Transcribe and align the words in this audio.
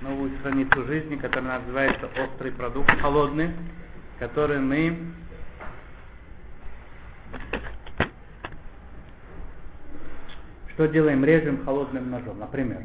новую 0.00 0.36
страницу 0.38 0.84
жизни, 0.84 1.16
которая 1.16 1.60
называется 1.60 2.08
«Острый 2.24 2.52
продукт», 2.52 2.90
холодный, 3.00 3.50
который 4.18 4.60
мы 4.60 4.96
что 10.74 10.86
делаем? 10.86 11.24
Режем 11.24 11.64
холодным 11.64 12.10
ножом, 12.10 12.38
например. 12.38 12.82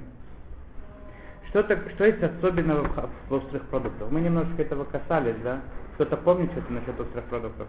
Что, 1.50 1.62
так, 1.62 1.88
что 1.94 2.06
есть 2.06 2.24
особенного 2.24 2.88
в, 3.30 3.34
острых 3.34 3.62
продуктах? 3.68 4.10
Мы 4.10 4.22
немножко 4.22 4.60
этого 4.60 4.86
касались, 4.86 5.38
да? 5.44 5.62
Кто-то 5.94 6.18
помнит 6.18 6.52
что-то 6.54 6.74
насчет 6.74 7.00
острых 7.00 7.24
продуктов? 7.26 7.68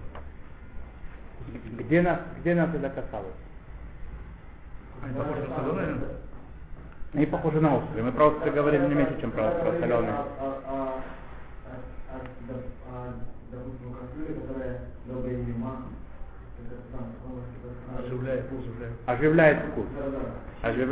Где 1.79 2.01
нас, 2.01 2.21
где 2.41 2.55
нас 2.55 2.75
это 2.75 2.89
касалось? 2.89 3.35
Они 7.15 7.27
похожи 7.27 7.61
на 7.61 7.77
острые. 7.77 8.05
Мы 8.05 8.13
про 8.13 8.27
острые 8.27 8.53
говорили 8.53 8.87
не 8.87 8.95
меньше, 8.95 9.21
чем 9.21 9.31
про, 9.31 9.51
про 9.53 9.73
соленые. 9.79 10.15
Кастрюля, 14.01 14.41
которая 14.41 14.81
долгое 15.07 15.37
мимо, 15.37 15.77
Оживляет, 17.99 18.45
оживляет. 18.51 18.95
Оживляет 19.07 19.59
вкус. 19.71 19.87
Ожив... 20.63 20.91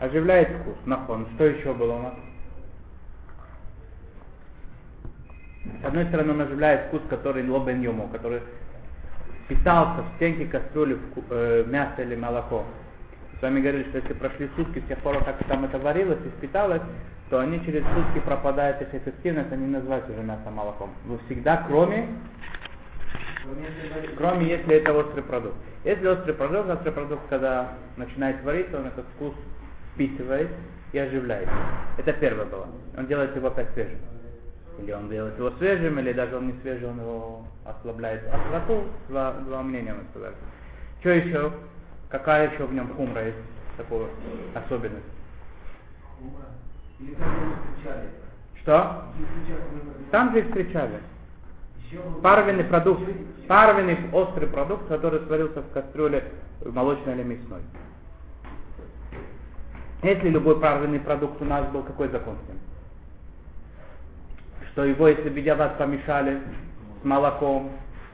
Оживляет 0.00 0.48
вкус. 0.48 0.74
Нахон. 0.86 1.26
Что 1.34 1.44
еще 1.44 1.72
было 1.74 1.92
у 1.94 2.02
нас? 2.02 2.14
С 5.80 5.84
одной 5.84 6.06
стороны, 6.06 6.32
он 6.32 6.40
оживляет 6.40 6.86
вкус, 6.88 7.02
который 7.08 7.48
лобен 7.48 7.80
йому, 7.82 8.08
который 8.08 8.42
питался 9.48 10.02
в 10.02 10.16
стенке 10.16 10.46
кастрюли 10.46 10.98
э, 11.30 11.64
мясо 11.68 12.02
или 12.02 12.16
молоко. 12.16 12.64
С 13.42 13.44
вами 13.44 13.58
говорили, 13.60 13.82
что 13.88 13.98
если 13.98 14.12
прошли 14.12 14.48
сутки 14.54 14.78
с 14.78 14.84
тех 14.84 14.98
пор, 15.00 15.18
как 15.24 15.42
там 15.48 15.64
это 15.64 15.76
варилось 15.76 16.20
и 16.24 16.28
впиталось, 16.28 16.80
то 17.28 17.40
они 17.40 17.58
через 17.64 17.82
сутки 17.82 18.20
пропадает 18.24 18.80
их 18.80 18.94
эффективность, 18.94 19.50
они 19.50 19.66
называются 19.66 20.12
уже 20.12 20.22
мясо 20.22 20.48
молоком. 20.48 20.90
Но 21.06 21.18
всегда, 21.26 21.64
кроме, 21.66 22.06
кроме 24.16 24.46
если 24.46 24.76
это 24.76 24.94
острый 24.94 25.24
продукт. 25.24 25.56
Если 25.82 26.06
острый 26.06 26.34
продукт, 26.34 26.70
острый 26.70 26.92
продукт, 26.92 27.22
когда 27.28 27.72
начинает 27.96 28.40
вариться, 28.44 28.78
он 28.78 28.86
этот 28.86 29.06
вкус 29.16 29.34
впитывает 29.92 30.50
и 30.92 30.98
оживляет. 30.98 31.48
Это 31.98 32.12
первое 32.12 32.44
было. 32.44 32.68
Он 32.96 33.08
делает 33.08 33.34
его 33.34 33.48
опять 33.48 33.72
свежим. 33.74 33.98
Или 34.78 34.92
он 34.92 35.08
делает 35.08 35.36
его 35.36 35.50
свежим, 35.58 35.98
или 35.98 36.12
даже 36.12 36.36
он 36.36 36.46
не 36.46 36.54
свежий, 36.62 36.88
он 36.88 37.00
его 37.00 37.44
ослабляет 37.64 38.22
остроту. 38.32 38.84
Два, 39.08 39.32
два 39.32 39.64
мнения 39.64 39.94
мы 39.94 40.04
сказали. 40.12 40.36
Что 41.00 41.10
еще? 41.10 41.52
Какая 42.12 42.52
еще 42.52 42.66
в 42.66 42.74
нем 42.74 42.92
хумра 42.94 43.24
есть? 43.24 43.38
Такую 43.78 44.06
особенность. 44.54 45.02
Что? 48.60 49.04
Там 50.10 50.32
же 50.32 50.40
их 50.40 50.46
встречали. 50.48 51.00
Парвенный 52.22 52.64
продукт, 52.64 53.02
парвенный 53.48 53.98
острый 54.12 54.46
продукт, 54.46 54.88
который 54.88 55.20
сварился 55.20 55.62
в 55.62 55.72
кастрюле 55.72 56.24
молочной 56.64 57.14
или 57.14 57.22
мясной. 57.22 57.60
Если 60.02 60.28
любой 60.28 60.60
парвенный 60.60 61.00
продукт 61.00 61.40
у 61.40 61.46
нас 61.46 61.66
был, 61.70 61.82
какой 61.82 62.08
закон 62.08 62.36
с 62.44 62.48
ним? 62.48 62.58
Что 64.72 64.84
его, 64.84 65.08
если 65.08 65.30
бедяват 65.30 65.78
помешали 65.78 66.42
с 67.00 67.04
молоком, 67.04 67.70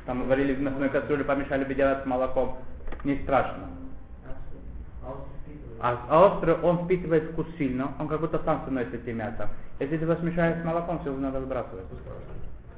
там 0.06 0.28
варили 0.28 0.54
в 0.54 0.60
мясной 0.60 0.88
кастрюле, 0.88 1.24
помешали 1.24 1.64
бедяват 1.64 2.04
с 2.04 2.06
молоком, 2.06 2.58
не 3.02 3.16
страшно. 3.22 3.77
А, 5.80 5.98
а 6.08 6.26
острый, 6.26 6.54
он 6.56 6.84
впитывает 6.84 7.30
вкус 7.30 7.46
сильно, 7.56 7.92
он 7.98 8.08
как 8.08 8.20
будто 8.20 8.40
сам 8.44 8.62
становится 8.62 8.96
этим 8.96 9.18
мясом. 9.18 9.48
Если 9.78 9.96
ты 9.96 10.04
его 10.04 10.16
смешаешь 10.16 10.60
с 10.60 10.64
молоком, 10.64 10.98
все 11.00 11.14
надо 11.14 11.40
выбрасывать. 11.40 11.84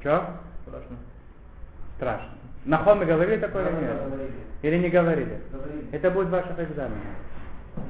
Что? 0.00 0.24
Страшно. 0.66 0.96
Страшно. 1.96 2.28
На 2.66 2.78
хоме 2.78 3.06
говорили 3.06 3.40
такое 3.40 3.68
или 3.68 3.74
Да, 3.74 3.80
нет? 3.80 3.96
да, 3.96 4.04
говорили. 4.06 4.32
Или 4.62 4.78
не 4.78 4.88
говорили? 4.90 5.40
Говорили. 5.50 5.88
Это 5.92 6.10
будет 6.10 6.28
в 6.28 6.30
ваших 6.30 6.58
экзаменах. 6.58 6.98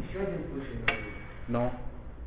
Еще 0.08 0.20
один 0.20 0.46
случай 0.50 0.78
говорили. 0.78 1.06
Но. 1.48 1.72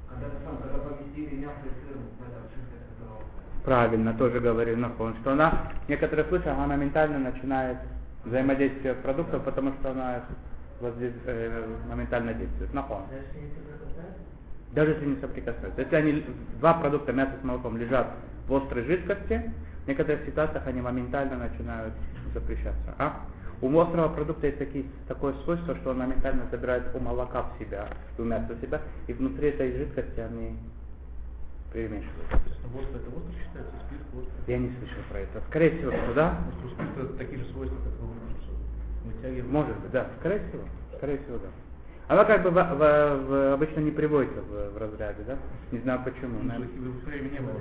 Когда 0.10 0.26
ты 0.28 0.36
сам, 0.44 0.58
когда 0.58 0.78
поместили 0.80 1.36
мясо 1.42 1.56
и 1.64 1.70
сыр 1.88 1.98
в 1.98 2.22
это 2.22 2.42
жидкость, 2.54 3.00
которого 3.00 3.24
Правильно, 3.64 4.14
тоже 4.14 4.40
говорили 4.42 4.76
на 4.76 4.90
хон, 4.90 5.16
что 5.22 5.32
она 5.32 5.72
в 5.86 5.90
некоторых 5.90 6.28
случаях 6.28 6.58
она 6.58 6.68
моментально 6.68 7.20
начинает 7.20 7.78
взаимодействие 8.26 8.94
продуктов, 8.96 9.44
потому 9.44 9.72
что 9.80 9.92
она 9.92 10.22
воздейс- 10.82 11.14
э, 11.26 11.66
моментально 11.90 12.34
действует. 12.34 12.74
На 12.74 12.84
хон. 12.84 13.04
Даже 14.74 14.92
если 14.92 15.06
не 15.06 15.16
соприкасаются. 15.22 15.82
Если 15.82 15.96
они, 15.96 16.26
два 16.60 16.74
продукта, 16.76 17.14
мясо 17.14 17.34
с 17.40 17.44
молоком, 17.44 17.78
лежат 17.78 18.08
в 18.48 18.54
острой 18.56 18.84
жидкости, 18.84 19.52
в 19.86 19.88
некоторых 19.88 20.26
ситуациях 20.26 20.66
они 20.66 20.82
моментально 20.82 21.38
начинают 21.38 21.94
запрещаться. 22.34 22.96
А? 22.98 23.22
У 23.62 23.80
острого 23.80 24.10
продукта 24.10 24.48
есть 24.48 24.60
такие, 24.60 24.86
такое 25.08 25.34
свойство, 25.44 25.76
что 25.76 25.92
он 25.92 26.00
моментально 26.00 26.48
забирает 26.52 26.84
у 26.94 27.00
молока 27.00 27.44
в 27.44 27.60
себя, 27.60 27.88
у 28.18 28.24
мяса 28.24 28.54
в 28.54 28.62
себя, 28.62 28.82
и 29.08 29.14
внутри 29.14 29.50
этой 29.50 29.78
жидкости 29.78 30.20
они 30.20 30.58
перемешиваются. 31.72 32.40
Водка 32.74 32.98
это 32.98 33.10
остро 33.10 33.32
считается, 33.34 33.74
спирт 33.88 34.02
остро. 34.16 34.34
Я 34.48 34.58
не 34.58 34.70
слышал 34.78 35.04
про 35.10 35.20
это. 35.20 35.42
Скорее 35.50 35.78
всего, 35.78 35.92
что 35.92 36.14
да. 36.14 36.38
Что 36.58 36.68
у 36.68 36.70
спирта 36.72 37.18
такие 37.18 37.38
же 37.40 37.52
свойства, 37.52 37.78
как 37.78 37.94
у 38.02 38.06
уксуса. 38.06 38.53
Вытягивает. 38.53 38.53
Может 39.50 39.76
быть, 39.80 39.92
да. 39.92 40.08
Скорее 40.20 40.40
всего. 40.50 40.64
Скорее 40.98 41.18
всего, 41.20 41.38
да. 41.38 41.48
Она 42.10 42.26
как 42.26 42.44
бы 42.44 42.50
в- 42.50 42.54
в- 42.54 43.26
в- 43.28 43.54
обычно 43.54 43.80
не 43.80 43.92
приводится 43.92 44.42
в, 44.42 44.74
в 44.74 44.78
разряде, 44.78 45.24
да? 45.26 45.38
Не 45.72 45.80
знаю 45.80 46.02
почему. 46.04 46.40
Ну, 46.42 46.52
времени 47.06 47.32
не 47.34 47.40
было. 47.40 47.54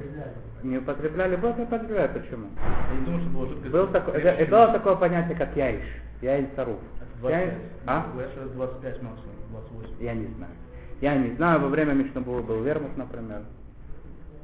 Не 0.63 0.79
употребляли, 0.79 1.37
вот 1.37 1.57
не 1.59 1.65
употребляли, 1.65 2.09
почему? 2.13 2.47
Я 2.93 2.99
не 2.99 3.05
думаю, 3.07 3.21
что 3.23 3.31
была 3.31 3.47
жидкость. 3.49 3.73
Был 3.73 3.87
такой, 3.89 4.13
крепче, 4.15 4.29
это- 4.31 4.43
чем- 4.43 4.51
было 4.51 4.73
такое 4.73 4.97
понятие, 4.97 5.37
как 5.39 5.57
яиш. 5.57 5.85
Яин 6.23 6.49
саруф. 6.57 6.79
Яин- 7.23 7.51
25. 7.53 7.53
А? 7.87 8.07
У 8.15 8.19
Эша 8.21 8.49
25 8.53 9.03
максимум, 9.03 9.35
28. 9.51 9.95
Я 10.01 10.15
не 10.15 10.27
знаю. 10.27 10.53
Я 11.01 11.17
не 11.17 11.35
знаю, 11.37 11.61
во 11.61 11.69
время 11.69 11.93
Мишнабура 11.95 12.43
был 12.43 12.63
вермут, 12.63 12.97
например. 12.97 13.43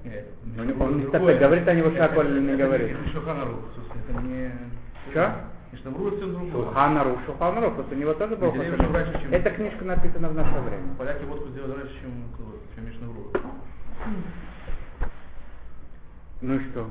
Нет, 0.04 0.26
Он- 0.58 0.80
он 0.82 0.98
не 1.00 1.06
такой, 1.06 1.36
говорит 1.38 1.66
о 1.66 1.74
него 1.74 1.90
Шаколь 1.90 2.28
или 2.28 2.40
не 2.52 2.56
говорит? 2.56 2.96
Это 2.96 3.08
Шуханарух, 3.10 3.58
собственно, 3.74 4.18
это 4.20 4.26
не... 4.26 4.50
Что? 5.10 5.32
Мишнабура 5.72 6.16
все 6.16 6.26
другое. 6.26 6.50
Шуханарух, 6.50 7.18
Шуханарух, 7.26 7.74
просто 7.74 7.94
у 7.94 7.98
него 7.98 8.14
тоже 8.14 8.36
был 8.36 8.52
чем- 8.52 9.32
Эта 9.32 9.50
книжка 9.50 9.84
написана 9.84 10.28
в 10.30 10.34
наше 10.34 10.60
время. 10.60 10.94
Поляки 10.96 11.24
водку 11.24 11.48
сделали 11.50 11.72
раньше, 11.72 11.94
чем, 12.00 12.10
чем 12.74 12.86
Мишнабура. 12.86 13.40
Ну 16.40 16.54
и 16.54 16.58
что? 16.70 16.88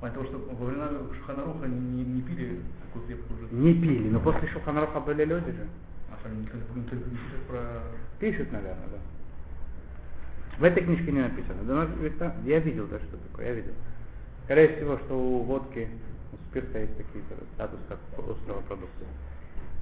Того, 0.00 0.24
что 0.24 0.38
во 0.38 0.66
времена 0.66 0.88
Шуханаруха 1.18 1.66
не, 1.66 1.80
не, 1.80 2.04
не 2.04 2.22
пили 2.22 2.60
такую 2.86 3.06
крепкую 3.06 3.40
жидкость. 3.40 3.60
Не 3.60 3.74
пили, 3.74 4.08
но 4.10 4.20
после 4.20 4.46
Шуханаруха 4.48 5.00
были 5.00 5.24
люди 5.24 5.50
же. 5.50 5.66
А 6.12 6.18
что, 6.20 6.28
они 6.28 6.42
никто, 6.42 6.56
никто 6.76 6.94
не 6.96 7.02
пишет 7.02 7.42
про... 7.48 7.58
Пишут, 8.20 8.52
наверное, 8.52 8.86
да. 8.92 8.98
В 10.58 10.64
этой 10.64 10.84
книжке 10.84 11.10
не 11.10 11.20
написано. 11.20 11.62
Да, 11.64 11.88
это- 12.06 12.34
я 12.44 12.60
видел, 12.60 12.86
да, 12.86 12.98
что 13.00 13.16
такое, 13.16 13.46
я 13.46 13.52
видел. 13.54 13.72
Скорее 14.44 14.76
всего, 14.76 14.98
что 14.98 15.14
у 15.18 15.42
водки, 15.42 15.88
спирта 16.58 16.78
есть 16.78 16.96
такие 16.96 17.24
статус, 17.54 17.78
как 17.88 17.98
у 18.18 18.32
острого 18.32 18.60
продукта. 18.62 19.04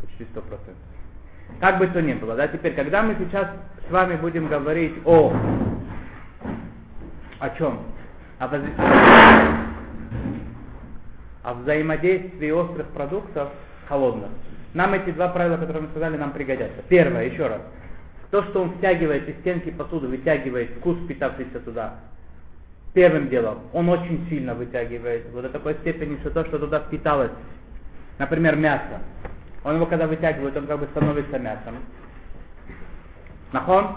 Почти 0.03 0.25
сто 0.32 0.41
процентов. 0.42 0.76
Как 1.60 1.78
бы 1.78 1.87
то 1.87 2.03
ни 2.03 2.12
было, 2.14 2.34
да, 2.34 2.48
теперь, 2.48 2.75
когда 2.75 3.03
мы 3.03 3.16
сейчас 3.19 3.48
с 3.88 3.91
вами 3.91 4.16
будем 4.16 4.48
говорить 4.48 4.94
о... 5.04 5.32
О 7.38 7.50
чем? 7.50 7.81
О, 8.38 8.48
воз- 8.48 8.60
о 11.44 11.54
взаимодействии 11.54 12.50
острых 12.50 12.88
продуктов 12.88 13.50
с 13.84 13.88
холодным. 13.88 14.31
Нам 14.75 14.94
эти 14.94 15.10
два 15.10 15.28
правила, 15.28 15.56
которые 15.56 15.84
мы 15.84 15.88
сказали, 15.91 16.16
нам 16.16 16.32
пригодятся. 16.32 16.82
Первое, 16.88 17.26
еще 17.26 17.47
раз. 17.47 17.60
То, 18.31 18.42
что 18.42 18.62
он 18.62 18.72
втягивает 18.72 19.28
из 19.28 19.36
стенки 19.41 19.70
посуды, 19.70 20.09
вытягивает 20.09 20.70
вкус, 20.78 20.98
впитавшийся 21.04 21.60
туда. 21.60 22.00
Первым 22.97 23.28
делом, 23.28 23.59
он 23.75 23.91
очень 23.91 24.27
сильно 24.31 24.54
вытягивает, 24.54 25.27
вот 25.34 25.43
до 25.43 25.51
такой 25.51 25.75
степени, 25.75 26.16
что 26.21 26.31
то, 26.31 26.47
что 26.47 26.59
туда 26.59 26.81
впиталось, 26.81 27.31
например, 28.19 28.57
мясо, 28.57 29.03
он 29.65 29.75
его 29.75 29.84
когда 29.84 30.07
вытягивает, 30.07 30.57
он 30.57 30.66
как 30.66 30.81
бы 30.81 30.87
становится 30.87 31.39
мясом. 31.39 31.77
Нахон? 33.53 33.97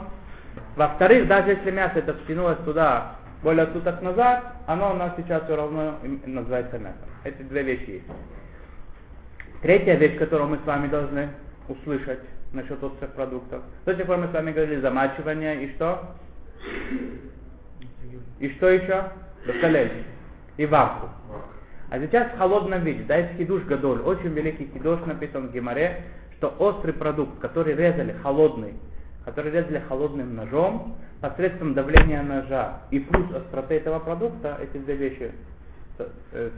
Во-вторых, 0.75 1.29
даже 1.29 1.51
если 1.51 1.71
мясо 1.71 1.99
это 1.99 2.13
втянулось 2.13 2.57
туда 2.65 3.15
более 3.41 3.67
суток 3.67 4.01
назад, 4.01 4.55
оно 4.67 4.91
у 4.91 4.95
нас 4.95 5.13
сейчас 5.15 5.43
все 5.45 5.55
равно 5.55 5.97
называется 6.25 6.77
мясом. 6.77 7.07
Эти 7.23 7.41
две 7.43 7.63
вещи 7.63 7.89
есть. 7.89 8.05
Третья 9.61 9.95
вещь, 9.95 10.17
которую 10.17 10.49
мы 10.49 10.57
с 10.57 10.65
вами 10.65 10.89
должны 10.89 11.29
услышать 11.69 12.19
насчет 12.51 12.83
острых 12.83 13.13
продуктов. 13.13 13.61
До 13.85 13.95
сих 13.95 14.05
пор 14.07 14.17
мы 14.17 14.27
с 14.27 14.33
вами 14.33 14.51
говорили 14.51 14.81
замачивание 14.81 15.63
и 15.63 15.75
что? 15.75 16.17
И 18.39 18.49
что 18.55 18.69
еще? 18.69 19.11
Бакалель. 19.47 20.03
И 20.57 20.65
варку. 20.65 21.09
А 21.89 21.99
сейчас 21.99 22.31
в 22.31 22.37
холодном 22.37 22.83
виде, 22.83 23.03
да, 23.03 23.17
есть 23.17 23.37
хидуш 23.37 23.63
гадоль, 23.63 24.01
очень 24.01 24.29
великий 24.29 24.69
хидуш 24.73 24.99
написан 25.05 25.47
в 25.47 25.51
Геморе, 25.51 26.03
что 26.37 26.53
острый 26.59 26.93
продукт, 26.93 27.39
который 27.39 27.75
резали 27.75 28.13
холодный 28.21 28.73
которые 29.25 29.53
резали 29.53 29.83
холодным 29.87 30.35
ножом, 30.35 30.95
посредством 31.21 31.73
давления 31.73 32.21
ножа 32.23 32.81
и 32.91 32.99
плюс 32.99 33.31
остроты 33.33 33.75
этого 33.75 33.99
продукта, 33.99 34.57
эти 34.61 34.81
две 34.81 34.95
вещи 34.95 35.31
э, 35.97 36.49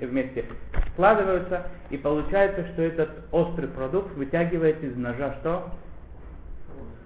вместе 0.00 0.44
складываются, 0.92 1.66
и 1.90 1.96
получается, 1.96 2.66
что 2.72 2.82
этот 2.82 3.10
острый 3.30 3.68
продукт 3.68 4.14
вытягивает 4.16 4.82
из 4.82 4.96
ножа 4.96 5.36
что? 5.40 5.70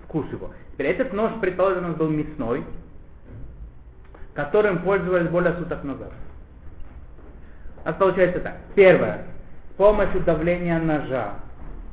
Вкус 0.04 0.26
его. 0.30 0.52
Теперь 0.72 0.86
этот 0.86 1.12
нож, 1.12 1.32
предположим, 1.40 1.82
нас 1.82 1.96
был 1.96 2.08
мясной, 2.08 2.64
которым 4.38 4.78
пользовались 4.78 5.28
более 5.30 5.52
суток 5.54 5.82
назад. 5.82 6.12
Нас 7.84 7.96
получается 7.96 8.38
так. 8.38 8.54
Первое. 8.76 9.24
С 9.72 9.76
помощью 9.76 10.20
давления 10.20 10.78
ножа 10.78 11.32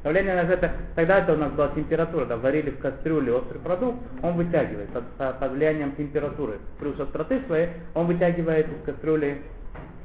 Давление 0.04 0.36
ножа, 0.36 0.54
это, 0.54 0.72
тогда 0.94 1.22
это 1.22 1.34
у 1.34 1.38
нас 1.38 1.52
была 1.54 1.70
температура, 1.70 2.28
да, 2.28 2.38
варили 2.38 2.70
в 2.70 2.78
кастрюле 2.78 3.34
острый 3.34 3.58
продукт, 3.58 3.98
он 4.22 4.34
вытягивает 4.34 4.90
под, 4.92 5.06
под 5.40 5.52
влиянием 5.54 5.94
температуры 5.94 6.60
плюс 6.78 7.00
остроты 7.00 7.42
своей, 7.48 7.70
он 7.96 8.06
вытягивает 8.06 8.68
из 8.68 8.86
кастрюли 8.86 9.42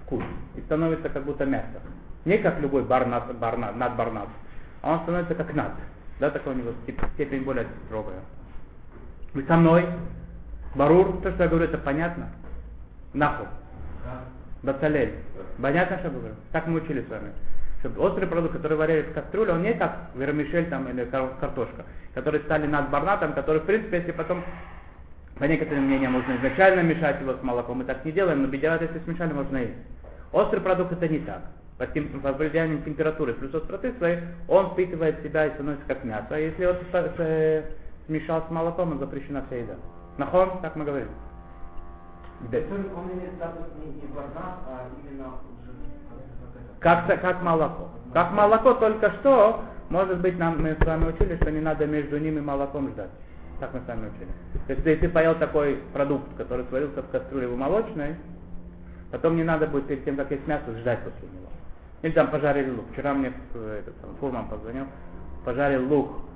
вкус 0.07 0.23
и 0.57 0.63
становится 0.63 1.11
как 1.11 1.25
будто 1.25 1.45
мясо. 1.45 1.67
Не 2.25 2.39
как 2.39 2.59
любой 2.61 2.85
барнат, 2.85 3.37
барнат, 3.37 3.77
над 3.77 3.97
барнат, 3.97 4.29
а 4.81 4.95
он 4.95 5.01
становится 5.01 5.35
как 5.35 5.53
над. 5.53 5.73
Да, 6.19 6.31
такой 6.31 6.55
у 6.55 6.57
него 6.57 6.71
степень 7.15 7.45
более 7.45 7.67
строгая. 7.85 8.21
Вы 9.35 9.45
со 9.45 9.59
мной? 9.59 9.85
Барур, 10.75 11.21
то, 11.23 11.31
что 11.33 11.43
я 11.43 11.49
говорю, 11.49 11.67
это 11.67 11.79
понятно? 11.79 12.29
Нахуй. 13.13 13.47
Бацалель. 14.63 15.15
Понятно, 15.61 15.99
что 15.99 16.09
я 16.09 16.15
говорю? 16.15 16.35
Так 16.53 16.67
мы 16.67 16.81
учили 16.81 17.03
с 17.03 17.09
вами 17.09 17.33
чтобы 17.81 18.01
острый 18.03 18.27
продукт, 18.27 18.55
который 18.55 18.77
варили 18.77 19.03
в 19.03 19.13
кастрюле, 19.15 19.53
он 19.53 19.63
не 19.63 19.75
как 19.75 20.11
вермишель 20.15 20.69
там 20.69 20.89
или 20.89 21.05
картошка, 21.05 21.85
которые 22.15 22.43
стали 22.43 22.67
над 22.67 22.91
барнатом, 22.91 23.33
который, 23.33 23.61
в 23.63 23.65
принципе, 23.65 23.99
если 23.99 24.13
потом, 24.13 24.45
по 25.39 25.45
некоторым 25.45 25.85
мнениям, 25.85 26.13
можно 26.13 26.37
изначально 26.37 26.81
мешать 26.81 27.21
его 27.21 27.35
с 27.35 27.43
молоком, 27.43 27.79
мы 27.79 27.85
так 27.85 28.05
не 28.05 28.13
делаем, 28.13 28.43
но 28.43 28.49
бедят, 28.49 28.83
если 28.83 28.99
смешали, 29.01 29.33
можно 29.33 29.57
есть. 29.57 29.75
Острый 30.33 30.61
продукт 30.61 30.93
это 30.93 31.09
не 31.09 31.21
так. 31.21 31.41
Под, 31.79 31.95
тем, 31.95 32.09
под 32.21 32.37
влиянием 32.37 32.83
температуры 32.83 33.33
плюс 33.33 33.55
остроты 33.55 33.95
своей, 33.97 34.19
он 34.49 34.73
впитывает 34.73 35.19
в 35.19 35.23
себя 35.23 35.47
и 35.47 35.55
становится 35.55 35.87
как 35.87 36.05
мясо. 36.05 36.27
А 36.29 36.39
если 36.39 36.67
он 36.67 36.77
смешал 38.07 38.45
с 38.47 38.51
молоком, 38.51 38.93
он 38.93 38.99
запрещена 38.99 39.43
вся 39.47 39.57
еда. 39.57 39.75
Нахон, 40.21 40.61
так 40.61 40.77
мы 40.77 40.85
говорим. 40.85 41.09
Да. 42.53 42.59
Он 42.59 43.11
имеет 43.13 43.35
статус 43.37 43.65
не, 43.79 44.01
не 44.01 44.07
барнат, 44.15 44.59
а 44.67 44.87
именно 45.03 45.33
как, 46.79 47.07
как 47.07 47.43
молоко. 47.43 47.89
Как 48.13 48.33
молоко, 48.33 48.75
только 48.75 49.13
что, 49.21 49.65
может 49.89 50.21
быть, 50.21 50.39
нам, 50.39 50.63
мы 50.63 50.77
с 50.79 50.85
вами 50.85 51.11
учили, 51.11 51.37
что 51.37 51.51
не 51.51 51.61
надо 51.61 51.87
между 51.87 52.19
ними 52.19 52.41
молоком 52.41 52.91
ждать. 52.91 53.11
Так 53.61 53.73
мы 53.73 53.81
с 53.81 53.87
вами 53.87 54.09
учили. 54.09 54.31
То 54.67 54.73
есть, 54.75 54.87
если 54.87 55.07
ты 55.07 55.09
поел 55.09 55.35
такой 55.37 55.83
продукт, 55.93 56.27
который 56.37 56.67
сварился 56.67 57.03
в 57.03 57.11
кастрюле 57.11 57.49
в 57.49 57.57
молочной, 57.57 58.17
потом 59.11 59.37
не 59.37 59.45
надо 59.45 59.67
будет 59.67 59.87
перед 59.87 60.05
тем, 60.05 60.17
как 60.17 60.31
есть 60.31 60.47
мясо, 60.47 60.65
ждать 60.81 61.01
после 61.01 61.29
него. 61.29 61.49
Или 62.03 62.13
там 62.13 62.31
пожарили 62.31 62.71
лук. 62.71 62.87
Вчера 62.93 63.15
мне 63.15 63.33
этот, 63.55 63.99
там, 64.01 64.17
фурман 64.21 64.49
позвонил, 64.49 64.85
пожарил 65.45 65.87
лук 65.89 66.30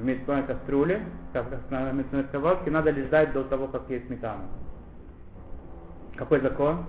в 0.00 0.04
мясной 0.04 0.42
кастрюле, 0.42 1.02
как 1.32 1.46
на 1.70 1.92
мясной 1.92 2.24
сковородке, 2.24 2.70
надо 2.70 2.90
ли 2.90 3.04
ждать 3.04 3.32
до 3.32 3.44
того, 3.44 3.66
как 3.68 3.88
есть 3.88 4.06
сметана. 4.06 4.44
Какой 6.16 6.40
закон? 6.40 6.84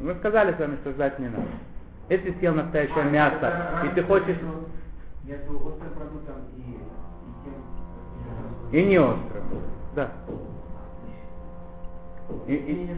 Мы 0.00 0.14
сказали 0.16 0.54
с 0.54 0.58
вами, 0.58 0.76
что 0.76 0.92
ждать 0.92 1.18
не 1.18 1.28
надо. 1.28 1.48
Если 2.08 2.32
съел 2.38 2.54
настоящее 2.54 3.04
а, 3.04 3.10
мясо, 3.10 3.86
и 3.86 3.94
ты 3.94 4.02
хочешь... 4.02 4.38
Между 5.24 5.56
острым 5.56 5.90
продуктом 5.94 6.34
и, 8.72 8.76
и 8.76 8.84
не 8.84 8.98
острым, 8.98 9.44
да. 9.94 10.10
И, 12.48 12.54
и, 12.54 12.90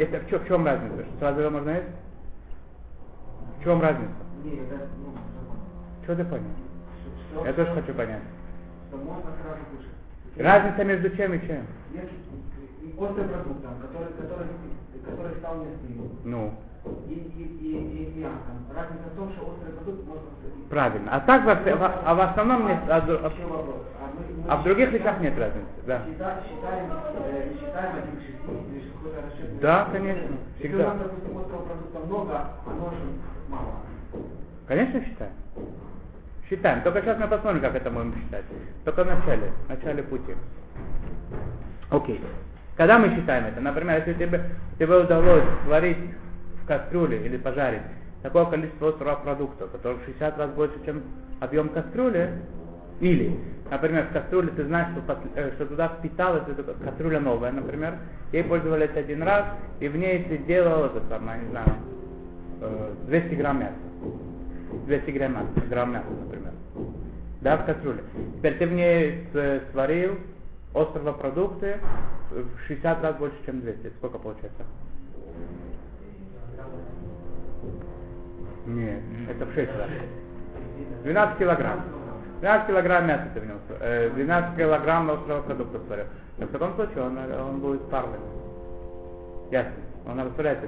это 0.00 0.20
в 0.20 0.28
чем, 0.28 0.40
в 0.40 0.46
чем 0.46 0.64
разница? 0.64 1.04
Что 1.04 1.18
сразу 1.18 1.40
его 1.40 1.50
можно 1.50 1.70
есть? 1.70 1.88
В 3.58 3.64
чем 3.64 3.80
разница? 3.80 4.12
Ну, 4.44 4.50
что 6.04 6.16
ты 6.16 6.24
понял? 6.24 6.44
Я 7.44 7.52
тоже 7.52 7.72
хочу 7.74 7.94
понять. 7.94 8.22
Что 8.92 9.00
можно 9.00 9.30
сразу 9.40 9.64
кушать. 9.72 9.96
Разница 10.36 10.84
между 10.84 11.16
чем 11.16 11.32
и 11.32 11.46
чем? 11.46 11.66
Острым 12.98 13.28
продуктом, 13.30 13.80
который, 13.80 14.12
который, 14.20 14.48
который 15.02 15.38
стал 15.38 15.54
мясным. 15.64 16.10
Ну 16.24 16.52
и, 17.08 17.14
и, 17.14 17.42
и, 17.58 18.04
и 18.04 18.20
мясом. 18.20 18.68
Разница 18.68 19.08
в 19.14 19.16
том, 19.16 19.32
что 19.32 19.46
острый 19.48 19.72
продукт 19.72 20.06
можно 20.06 20.28
Правильно. 20.68 21.10
А 21.10 21.20
так, 21.20 21.44
во, 21.46 21.54
в, 21.54 22.00
а 22.04 22.14
в 22.14 22.20
основном 22.20 22.68
нет. 22.68 22.80
А, 22.86 22.98
а. 22.98 23.32
А, 24.48 24.56
в 24.58 24.64
других 24.64 24.92
вещах 24.92 25.20
нет 25.20 25.38
разницы. 25.38 25.68
Да. 25.86 26.02
Считаем, 26.04 26.38
считаем, 26.44 26.92
э, 27.24 27.54
считаем 27.54 27.96
один 27.96 28.16
к 28.16 28.20
шести, 28.20 28.76
или 28.76 28.90
какой-то 28.90 29.22
расчет. 29.22 29.60
Да, 29.60 29.88
конечно. 29.90 30.36
Всегда. 30.58 30.76
Если 30.76 30.82
у 30.82 30.86
нас, 30.86 30.98
допустим, 30.98 31.38
острого 31.38 31.62
продукта 31.62 31.98
много, 32.00 32.36
а 32.66 32.70
ножен 32.78 33.22
мало. 33.48 33.72
Конечно, 34.66 35.00
считаем. 35.02 35.32
Считаем. 36.52 36.82
Только 36.82 37.00
сейчас 37.00 37.18
мы 37.18 37.28
посмотрим, 37.28 37.62
как 37.62 37.74
это 37.74 37.88
будем 37.88 38.14
считать. 38.14 38.44
Только 38.84 39.04
в 39.04 39.06
начале, 39.06 39.52
в 39.64 39.68
начале 39.70 40.02
пути. 40.02 40.34
Окей. 41.88 42.20
Когда 42.76 42.98
мы 42.98 43.08
считаем 43.16 43.46
это? 43.46 43.58
Например, 43.62 43.96
если 44.00 44.12
тебе, 44.12 44.50
тебе 44.78 44.98
удалось 44.98 45.44
сварить 45.64 45.96
в 46.62 46.66
кастрюле 46.66 47.24
или 47.24 47.38
пожарить 47.38 47.80
такое 48.22 48.44
количество 48.44 48.92
продукта, 48.92 49.66
который 49.68 49.96
в 49.96 50.04
60 50.04 50.38
раз 50.38 50.50
больше, 50.50 50.74
чем 50.84 51.02
объем 51.40 51.70
кастрюли, 51.70 52.28
или, 53.00 53.34
например, 53.70 54.08
в 54.10 54.12
кастрюле 54.12 54.48
ты 54.48 54.66
знаешь, 54.66 54.88
что, 54.92 55.18
э, 55.34 55.52
что 55.54 55.64
туда 55.64 55.88
впиталась 55.88 56.42
эта 56.48 56.74
кастрюля 56.84 57.20
новая, 57.20 57.52
например, 57.52 57.94
ей 58.30 58.44
пользовались 58.44 58.94
один 58.94 59.22
раз, 59.22 59.46
и 59.80 59.88
в 59.88 59.96
ней 59.96 60.24
ты 60.24 60.36
делал 60.36 60.84
это 60.84 61.00
самое, 61.08 61.40
не 61.40 61.48
знаю, 61.48 61.72
200 63.06 63.26
э, 63.26 63.36
грамм 63.36 63.60
мяса. 63.60 63.91
200 64.86 65.10
грамм 65.10 65.92
мяса, 65.92 66.06
например. 66.24 66.52
Да, 67.40 67.56
в 67.56 67.66
кастрюле. 67.66 68.02
Теперь 68.36 68.58
ты 68.58 68.66
в 68.66 68.72
ней 68.72 69.26
сварил 69.72 70.18
острого 70.74 71.12
продукты 71.12 71.78
в 72.30 72.66
60 72.66 73.02
раз 73.02 73.16
больше, 73.16 73.36
чем 73.44 73.60
200. 73.60 73.92
Сколько 73.98 74.18
получается? 74.18 74.64
Нет, 78.66 79.02
это 79.28 79.44
в 79.44 79.52
6 79.54 79.70
раз. 79.76 79.88
12 81.02 81.38
килограмм. 81.38 81.80
12 82.40 82.66
килограмм 82.66 83.06
мяса 83.06 83.28
ты 83.34 83.40
в 83.40 83.46
нем, 83.46 83.58
12 84.14 84.56
килограмм 84.56 85.10
острого 85.10 85.42
продукта 85.42 85.80
сварил. 85.86 86.06
Так 86.38 86.48
в 86.48 86.52
таком 86.52 86.74
случае 86.74 87.02
он, 87.04 87.18
он 87.18 87.60
будет 87.60 87.82
парным. 87.90 88.20
Ясно. 89.50 89.72
Он 90.06 90.18
растворяется 90.18 90.66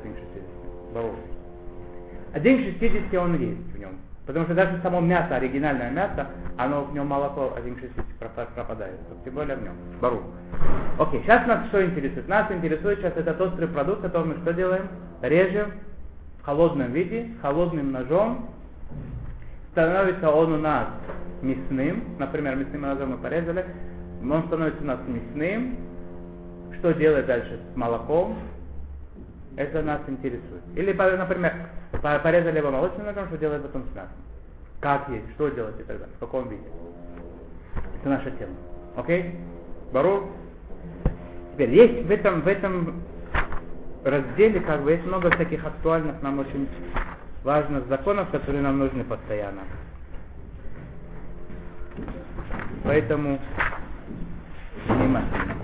1,60. 2.34 3.12
Бару. 3.12 3.12
1,60 3.12 3.16
он 3.16 3.38
есть 3.38 3.74
в 3.74 3.78
нем. 3.78 3.90
Потому 4.26 4.46
что 4.46 4.54
даже 4.54 4.80
само 4.82 5.00
мясо, 5.00 5.36
оригинальное 5.36 5.90
мясо, 5.90 6.26
оно 6.56 6.84
в 6.84 6.94
нем 6.94 7.06
молоко 7.06 7.52
1,60 7.56 8.46
пропадает. 8.54 8.98
Тем 9.24 9.34
более 9.34 9.56
в 9.56 9.62
нем. 9.62 9.74
Бару. 10.00 10.22
Окей, 10.98 11.20
сейчас 11.22 11.46
нас 11.46 11.66
что 11.68 11.84
интересует? 11.84 12.28
Нас 12.28 12.50
интересует 12.50 12.98
сейчас 13.00 13.16
этот 13.16 13.40
острый 13.40 13.68
продукт, 13.68 14.02
который 14.02 14.28
мы 14.28 14.36
что 14.42 14.52
делаем? 14.54 14.88
Режем 15.22 15.72
в 16.40 16.46
холодном 16.46 16.92
виде, 16.92 17.30
холодным 17.42 17.92
ножом, 17.92 18.50
становится 19.72 20.30
он 20.30 20.52
у 20.52 20.58
нас 20.58 20.88
мясным, 21.42 22.04
например, 22.18 22.56
мясным 22.56 22.82
ножом 22.82 23.10
мы 23.10 23.16
порезали, 23.18 23.64
он 24.22 24.44
становится 24.46 24.82
у 24.82 24.86
нас 24.86 25.00
мясным, 25.06 25.76
что 26.78 26.92
делать 26.92 27.26
дальше 27.26 27.58
с 27.72 27.76
молоком, 27.76 28.36
это 29.56 29.82
нас 29.82 30.00
интересует. 30.08 30.62
Или, 30.74 30.92
например, 30.92 31.52
порезали 32.00 32.58
его 32.58 32.70
молочным 32.70 33.06
ножом, 33.06 33.26
что 33.28 33.38
делать 33.38 33.62
потом 33.62 33.84
с 33.92 33.94
мясом. 33.94 34.16
Как 34.80 35.08
есть, 35.08 35.30
что 35.34 35.48
делать 35.48 35.76
и 35.80 35.84
так 35.84 35.98
далее, 35.98 36.14
в 36.16 36.18
каком 36.18 36.48
виде. 36.48 36.62
Это 38.00 38.08
наша 38.08 38.30
тема. 38.32 38.54
Окей? 38.96 39.34
Бару? 39.92 40.28
Теперь 41.52 41.70
есть 41.70 42.06
в 42.06 42.10
этом, 42.10 42.40
в 42.42 42.48
этом 42.48 43.02
разделе 44.04 44.60
как 44.60 44.82
бы 44.82 44.92
есть 44.92 45.06
много 45.06 45.30
таких 45.30 45.64
актуальных, 45.64 46.20
нам 46.20 46.38
очень 46.40 46.68
важных 47.44 47.86
законов, 47.86 48.28
которые 48.30 48.62
нам 48.62 48.78
нужны 48.78 49.04
постоянно. 49.04 49.62
Поэтому 52.82 53.38
внимательно. 54.88 55.63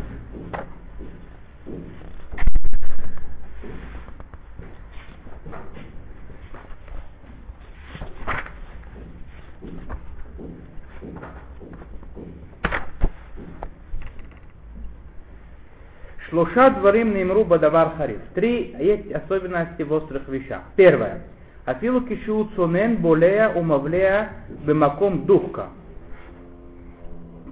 Шлуша 16.31 16.71
дворим 16.71 17.13
неймру 17.15 17.45
бадавар 17.45 17.97
хариф. 17.97 18.21
Три 18.35 18.77
есть 18.79 19.11
особенности 19.11 19.83
в 19.83 19.93
острых 19.93 20.29
вещах. 20.29 20.63
Первое. 20.77 21.23
Афилу 21.65 22.03
кишу 22.03 22.49
цунен 22.55 22.97
болея 22.97 23.49
умавлея 23.51 24.31
бемаком 24.65 25.27
духка. 25.27 25.67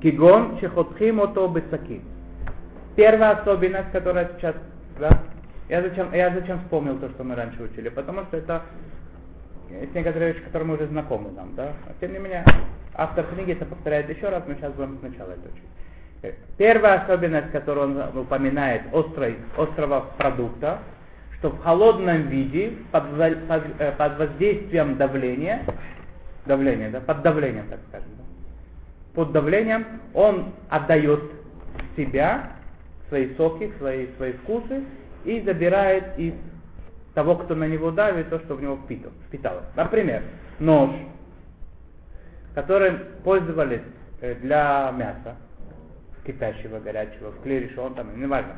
Кигон 0.00 0.58
чехотхим 0.61 1.20
ото 1.20 1.49
бесаки. 1.49 2.00
Первая 2.94 3.32
особенность, 3.32 3.90
которая 3.90 4.30
сейчас, 4.37 4.54
да, 4.99 5.23
я 5.68 5.82
зачем, 5.82 6.12
я 6.12 6.30
зачем 6.30 6.61
вспомнил 6.61 6.99
то, 6.99 7.08
что 7.11 7.25
мы 7.25 7.35
раньше 7.35 7.62
учили? 7.62 7.88
Потому 7.88 8.23
что 8.25 8.37
это 8.37 8.62
есть 9.70 9.94
некоторые 9.94 10.32
вещи, 10.32 10.44
которые 10.44 10.68
мы 10.68 10.75
уже 10.75 10.87
знакомы 10.87 11.30
нам, 11.32 11.54
да. 11.54 11.73
Но, 11.87 11.92
тем 12.00 12.12
не 12.12 12.18
менее, 12.18 12.44
автор 12.94 13.26
книги 13.26 13.52
это 13.52 13.66
повторяет 13.66 14.08
еще 14.08 14.28
раз, 14.28 14.44
мы 14.47 14.54
сейчас 14.54 14.73
будем 14.73 14.99
сначала 15.00 15.32
это 15.32 15.49
учить. 15.49 15.64
Первая 16.56 17.02
особенность, 17.02 17.52
которую 17.52 17.90
он 17.90 18.18
упоминает, 18.18 18.82
острой, 18.92 19.37
острого 19.56 20.06
продукта, 20.18 20.78
что 21.38 21.50
в 21.50 21.60
холодном 21.62 22.22
виде, 22.22 22.72
под, 22.90 23.04
под, 23.46 23.62
э, 23.78 23.92
под 23.92 24.18
воздействием 24.18 24.96
давления, 24.96 25.62
давления, 26.46 26.90
да, 26.90 27.00
под 27.00 27.22
давлением, 27.22 27.66
так 27.68 27.78
скажем, 27.88 28.08
да, 28.16 28.25
под 29.14 29.32
давлением, 29.32 29.87
он 30.14 30.52
отдает 30.68 31.22
себя, 31.96 32.52
свои 33.08 33.34
соки, 33.37 33.72
свои, 33.78 34.08
свои 34.16 34.32
вкусы 34.32 34.82
и 35.25 35.40
забирает 35.42 36.18
из 36.18 36.34
того, 37.14 37.37
кто 37.37 37.54
на 37.54 37.64
него 37.66 37.90
давит, 37.90 38.30
то, 38.30 38.38
что 38.40 38.54
в 38.54 38.62
него 38.62 38.76
впитал, 38.84 39.12
впиталось. 39.28 39.64
Например, 39.76 40.22
нож, 40.58 40.90
которым 42.54 42.98
пользовались 43.25 43.82
э, 44.20 44.34
для 44.37 44.92
мяса, 44.96 45.37
кипящего, 46.28 46.78
горячего, 46.78 47.32
в 47.32 47.42
клирише, 47.42 47.80
он 47.80 47.94
там, 47.94 48.20
неважно, 48.20 48.54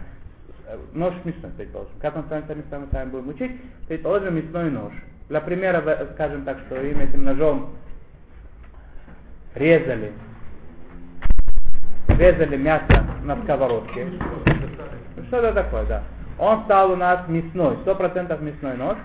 Э, 0.70 0.78
нож 0.92 1.14
мясной, 1.24 1.50
предположим. 1.56 1.92
Как 2.00 2.16
он 2.16 2.24
становится 2.24 2.54
мясной, 2.54 2.80
мы 2.80 2.86
с 2.86 2.92
вами 2.92 3.10
будем 3.10 3.28
учить. 3.28 3.60
Предположим, 3.88 4.36
мясной 4.36 4.70
нож. 4.70 4.92
Для 5.28 5.40
примера, 5.40 6.08
скажем 6.14 6.44
так, 6.44 6.58
что 6.66 6.80
им 6.80 7.00
этим 7.00 7.24
ножом 7.24 7.70
резали, 9.54 10.12
резали 12.08 12.56
мясо 12.56 13.04
на 13.24 13.36
сковородке. 13.42 14.08
Что 15.26 15.38
это 15.38 15.52
такое, 15.52 15.84
да. 15.86 16.02
Он 16.38 16.64
стал 16.64 16.92
у 16.92 16.96
нас 16.96 17.28
мясной, 17.28 17.76
сто 17.82 17.94
процентов 17.94 18.40
мясной 18.40 18.76
нож. 18.76 18.96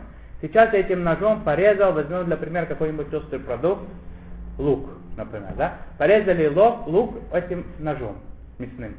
Сейчас 0.41 0.72
я 0.74 0.79
этим 0.79 1.03
ножом 1.03 1.41
порезал, 1.41 1.93
возьмем 1.93 2.25
для 2.25 2.38
примера 2.38 2.65
какой-нибудь 2.65 3.13
острый 3.13 3.39
продукт, 3.39 3.81
лук, 4.57 4.89
например, 5.17 5.53
да. 5.57 5.77
Порезали 5.98 6.48
лук, 6.48 6.88
лук 6.88 7.15
этим 7.34 7.65
ножом 7.79 8.17
мясным. 8.59 8.95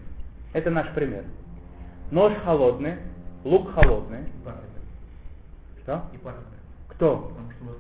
Это 0.52 0.70
наш 0.70 0.92
пример. 0.94 1.25
Нож 2.10 2.32
холодный, 2.44 2.96
лук 3.44 3.72
холодный. 3.75 4.25
Что? 5.82 6.04
И 6.12 6.18
парвина. 6.18 6.44
Кто? 6.88 7.16
Потому 7.16 7.50
что 7.52 7.64
у 7.64 7.66
вас 7.68 7.76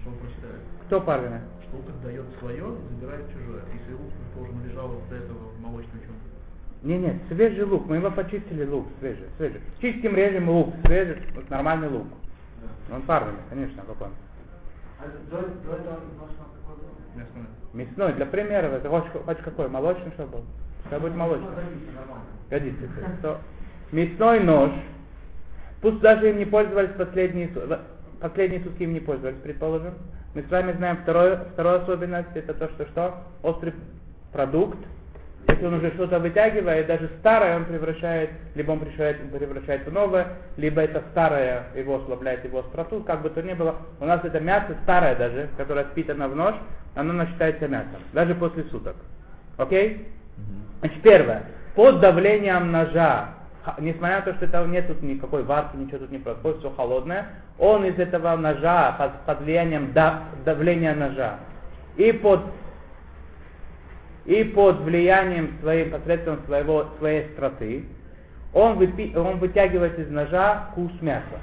что 0.00 0.10
он 0.10 0.16
прочитает. 0.16 0.60
Кто 0.86 1.00
парвина? 1.00 1.40
Что 1.66 1.76
лук 1.76 1.86
отдает 1.88 2.24
свое 2.38 2.64
и 2.64 2.94
забирает 2.94 3.26
чужое. 3.32 3.62
Если 3.72 3.92
лук 3.92 4.12
предположим, 4.12 4.66
лежал 4.66 4.88
вот 4.88 5.08
до 5.08 5.16
этого 5.16 5.38
в 5.38 5.60
молочном 5.60 6.00
чем-то. 6.00 6.86
Не, 6.86 6.98
нет, 6.98 7.16
свежий 7.28 7.64
лук. 7.64 7.86
Мы 7.86 7.96
его 7.96 8.10
почистили 8.10 8.64
лук, 8.64 8.86
свежий, 9.00 9.26
свежий. 9.38 9.60
Чистим, 9.80 10.14
режем 10.14 10.48
лук, 10.48 10.74
свежий, 10.84 11.22
вот 11.34 11.48
нормальный 11.48 11.88
лук. 11.88 12.06
Он 12.92 13.02
парвина, 13.02 13.38
конечно, 13.50 13.82
какой 13.82 14.08
он. 14.08 14.12
А 15.00 15.30
до, 15.30 15.36
до 15.38 15.76
этого? 15.76 16.00
Мясное. 17.14 17.46
Мясной, 17.72 18.12
для 18.14 18.26
примера, 18.26 18.66
это 18.66 18.88
хочешь, 18.88 19.10
хочешь 19.24 19.44
какой? 19.44 19.68
Молочный, 19.68 20.12
что 20.12 20.26
был? 20.26 20.44
Пускай 20.86 21.00
будет 21.00 21.16
молочный. 21.16 21.48
Годится, 22.48 22.86
то 23.22 23.40
мясной 23.90 24.38
нож, 24.38 24.70
пусть 25.80 25.98
даже 25.98 26.30
им 26.30 26.38
не 26.38 26.44
пользовались 26.44 26.90
последние, 26.96 27.50
последние 28.20 28.62
сутки 28.62 28.84
им 28.84 28.92
не 28.92 29.00
пользовались, 29.00 29.38
предположим. 29.42 29.94
Мы 30.34 30.42
с 30.42 30.50
вами 30.50 30.72
знаем 30.74 30.98
второе, 30.98 31.38
вторую 31.54 31.82
особенность, 31.82 32.28
это 32.34 32.54
то, 32.54 32.68
что 32.68 32.86
что? 32.86 33.14
Острый 33.42 33.74
продукт, 34.32 34.78
если 35.48 35.66
он 35.66 35.74
уже 35.74 35.90
что-то 35.94 36.20
вытягивает, 36.20 36.86
даже 36.86 37.10
старое 37.18 37.56
он 37.56 37.64
превращает, 37.64 38.30
либо 38.54 38.70
он 38.70 38.78
превращает, 38.78 39.32
превращает 39.32 39.86
в 39.88 39.92
новое, 39.92 40.34
либо 40.56 40.82
это 40.82 41.02
старое 41.10 41.64
его 41.74 41.96
ослабляет 41.96 42.44
его 42.44 42.60
остроту, 42.60 43.00
как 43.00 43.22
бы 43.22 43.30
то 43.30 43.42
ни 43.42 43.54
было. 43.54 43.74
У 43.98 44.04
нас 44.04 44.24
это 44.24 44.38
мясо 44.38 44.76
старое 44.84 45.16
даже, 45.16 45.48
которое 45.56 45.86
впитано 45.86 46.28
в 46.28 46.36
нож, 46.36 46.54
оно 46.94 47.26
считается 47.26 47.66
мясом, 47.66 48.00
даже 48.12 48.36
после 48.36 48.62
суток. 48.64 48.94
Окей? 49.56 50.06
Значит, 50.80 51.02
первое. 51.02 51.42
Под 51.74 52.00
давлением 52.00 52.72
ножа, 52.72 53.30
несмотря 53.78 54.16
на 54.16 54.22
то, 54.22 54.34
что 54.34 54.46
это 54.46 54.64
нет 54.66 54.86
тут 54.86 55.02
никакой 55.02 55.42
варки, 55.42 55.76
ничего 55.76 55.98
тут 55.98 56.10
не 56.10 56.18
происходит, 56.18 56.58
все 56.58 56.70
холодное, 56.70 57.26
он 57.58 57.84
из 57.84 57.98
этого 57.98 58.36
ножа, 58.36 58.92
под, 58.92 59.12
под 59.26 59.40
влиянием 59.42 59.92
да- 59.92 60.24
давления 60.44 60.94
ножа 60.94 61.38
и 61.96 62.12
под, 62.12 62.40
и 64.24 64.44
под 64.44 64.80
влиянием 64.80 65.56
своим, 65.60 65.90
посредством 65.90 66.40
своего, 66.46 66.86
своей 66.98 67.26
остроты, 67.26 67.84
он, 68.52 68.78
выпи- 68.78 69.16
он 69.16 69.38
вытягивает 69.38 69.98
из 69.98 70.10
ножа 70.10 70.68
вкус 70.72 70.92
мяса. 71.00 71.40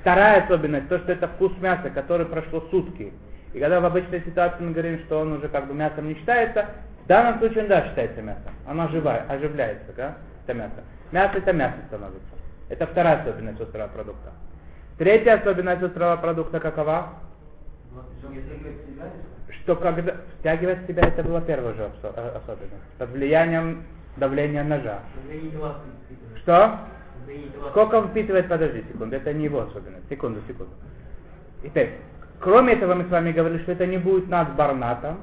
Вторая 0.00 0.44
особенность, 0.44 0.88
то, 0.88 0.98
что 0.98 1.12
это 1.12 1.28
вкус 1.28 1.52
мяса, 1.60 1.90
который 1.90 2.26
прошло 2.26 2.62
сутки. 2.70 3.12
И 3.52 3.60
когда 3.60 3.80
в 3.80 3.84
обычной 3.84 4.20
ситуации 4.20 4.62
мы 4.62 4.72
говорим, 4.72 5.00
что 5.00 5.20
он 5.20 5.32
уже 5.32 5.48
как 5.48 5.66
бы 5.66 5.74
мясом 5.74 6.06
не 6.08 6.14
считается, 6.14 6.66
в 7.08 7.10
данном 7.10 7.38
случае 7.38 7.62
он 7.62 7.68
да 7.68 7.88
считается 7.88 8.20
мясом. 8.20 8.52
Оно 8.66 8.84
оживает, 8.84 9.22
оживляется, 9.30 9.94
да, 9.96 10.18
это 10.44 10.52
мясо. 10.52 10.84
Мясо 11.10 11.38
это 11.38 11.54
мясо 11.54 11.76
становится. 11.86 12.28
Это 12.68 12.86
вторая 12.86 13.22
особенность 13.22 13.58
острого 13.58 13.88
продукта. 13.88 14.30
Третья 14.98 15.36
особенность 15.36 15.82
острого 15.82 16.18
продукта 16.18 16.60
какова? 16.60 17.14
Что, 19.62 19.76
когда 19.76 20.16
втягивать 20.38 20.82
в 20.82 20.86
себя, 20.86 21.04
это 21.04 21.22
была 21.22 21.40
первая 21.40 21.72
же 21.72 21.90
э, 22.02 22.40
особенность. 22.44 22.84
Под 22.98 23.08
влиянием 23.08 23.84
давления 24.18 24.62
ножа. 24.62 24.98
Что? 26.42 26.78
Сколько 27.70 27.94
он 27.94 28.08
впитывает, 28.08 28.50
подожди 28.50 28.84
секунду, 28.92 29.16
это 29.16 29.32
не 29.32 29.44
его 29.44 29.60
особенность. 29.60 30.06
Секунду, 30.10 30.42
секунду. 30.46 30.72
Итак, 31.62 31.88
кроме 32.38 32.74
этого 32.74 32.92
мы 32.92 33.04
с 33.04 33.08
вами 33.08 33.32
говорили, 33.32 33.62
что 33.62 33.72
это 33.72 33.86
не 33.86 33.96
будет 33.96 34.28
над 34.28 34.54
барнатом, 34.56 35.20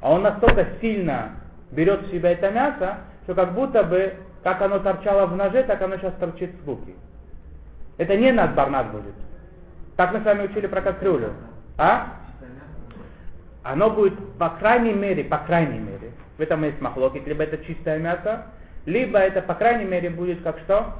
а 0.00 0.12
он 0.12 0.22
настолько 0.22 0.66
сильно 0.80 1.32
берет 1.70 2.02
в 2.02 2.10
себя 2.10 2.32
это 2.32 2.50
мясо, 2.50 2.98
что 3.24 3.34
как 3.34 3.54
будто 3.54 3.82
бы, 3.82 4.14
как 4.42 4.62
оно 4.62 4.78
торчало 4.78 5.26
в 5.26 5.36
ноже, 5.36 5.62
так 5.64 5.80
оно 5.82 5.96
сейчас 5.96 6.14
торчит 6.14 6.50
в 6.64 6.68
луке. 6.68 6.92
Это 7.98 8.16
не 8.16 8.32
над 8.32 8.54
барнат 8.54 8.90
будет. 8.92 9.14
Так 9.96 10.12
мы 10.12 10.20
с 10.20 10.24
вами 10.24 10.44
учили 10.44 10.66
про 10.66 10.82
кастрюлю. 10.82 11.32
А? 11.78 12.12
Оно 13.62 13.90
будет, 13.90 14.14
по 14.38 14.50
крайней 14.50 14.92
мере, 14.92 15.24
по 15.24 15.38
крайней 15.38 15.78
мере, 15.78 16.12
в 16.38 16.40
этом 16.40 16.62
есть 16.62 16.80
махлокит, 16.80 17.26
либо 17.26 17.42
это 17.42 17.58
чистое 17.64 17.98
мясо, 17.98 18.44
либо 18.84 19.18
это, 19.18 19.42
по 19.42 19.54
крайней 19.54 19.84
мере, 19.84 20.10
будет 20.10 20.42
как 20.42 20.58
что? 20.60 20.94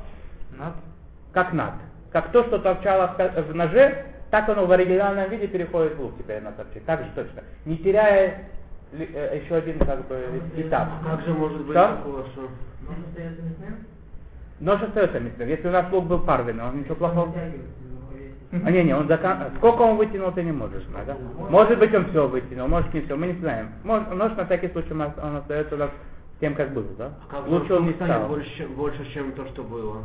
Как 1.32 1.52
над. 1.52 1.74
Как 2.10 2.32
то, 2.32 2.44
что 2.44 2.58
торчало 2.58 3.14
в, 3.16 3.54
ноже, 3.54 4.04
так 4.30 4.48
оно 4.48 4.66
в 4.66 4.72
оригинальном 4.72 5.28
виде 5.30 5.46
переходит 5.46 5.96
в 5.96 6.00
лук 6.00 6.18
теперь 6.18 6.40
на 6.40 6.52
торчит. 6.52 6.84
Так 6.86 7.00
же 7.00 7.10
точно. 7.14 7.42
Не 7.66 7.76
теряя 7.76 8.48
еще 8.92 9.56
один 9.56 9.78
как 9.78 10.06
бы 10.06 10.40
этап. 10.56 10.88
Как 11.04 11.20
же 11.22 11.32
может 11.34 11.58
быть 11.62 11.76
Что? 11.76 11.96
такого, 11.96 12.26
что... 12.28 12.42
Нож 12.82 12.96
остается 13.08 13.42
мясным? 13.42 13.76
Нож 14.60 14.82
остается 14.82 15.20
мясным. 15.20 15.48
Если 15.48 15.68
у 15.68 15.72
нас 15.72 15.92
лук 15.92 16.06
был 16.06 16.20
парвин, 16.20 16.60
он 16.60 16.80
ничего 16.80 16.94
плохого. 16.94 17.34
А 18.52 18.70
не, 18.70 18.84
не, 18.84 18.94
он 18.94 19.08
закан... 19.08 19.50
сколько 19.56 19.82
он 19.82 19.96
вытянул, 19.96 20.30
ты 20.32 20.42
не 20.42 20.52
можешь 20.52 20.84
знать, 20.84 21.04
да? 21.06 21.16
Может 21.50 21.78
быть, 21.78 21.92
он 21.94 22.08
все 22.10 22.26
вытянул, 22.28 22.68
может 22.68 22.94
не 22.94 23.00
все, 23.02 23.16
мы 23.16 23.26
не 23.26 23.32
знаем. 23.34 23.70
Может, 23.82 24.14
нож 24.14 24.32
на 24.36 24.44
всякий 24.46 24.68
случай 24.68 24.92
у 24.92 24.96
нас- 24.96 25.12
он 25.22 25.36
остается 25.36 25.74
у 25.74 25.78
нас 25.78 25.90
тем, 26.40 26.54
как 26.54 26.72
был, 26.72 26.84
да? 26.96 27.10
А 27.28 27.32
как 27.32 27.48
Лучше 27.48 27.74
он 27.74 27.86
не 27.86 27.92
станет 27.94 28.14
стал. 28.16 28.28
больше, 28.28 28.68
больше, 28.68 29.04
чем 29.12 29.32
то, 29.32 29.44
что 29.48 29.62
было? 29.64 30.04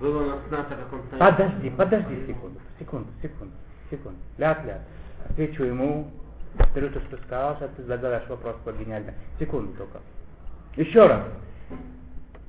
Было 0.00 0.22
у 0.22 0.26
нас 0.30 0.38
мясо, 0.50 0.70
как 0.70 0.92
он 0.92 1.00
станет. 1.06 1.36
Подожди, 1.36 1.70
подожди 1.70 2.26
секунду, 2.26 2.58
секунду, 2.78 3.08
секунду, 3.22 3.52
секунду. 3.90 4.18
Ляд, 4.38 4.64
ляд. 4.64 4.80
Отвечу 5.28 5.64
ему, 5.64 6.10
повторю 6.56 6.90
то, 6.90 7.00
что 7.00 7.16
сказал, 7.18 7.56
сейчас 7.56 7.70
ты 7.76 7.82
загадаешь 7.84 8.28
вопрос 8.28 8.56
по 8.64 8.72
гениально. 8.72 9.14
Секунду 9.38 9.72
только. 9.76 10.00
Еще 10.76 11.06
раз. 11.06 11.22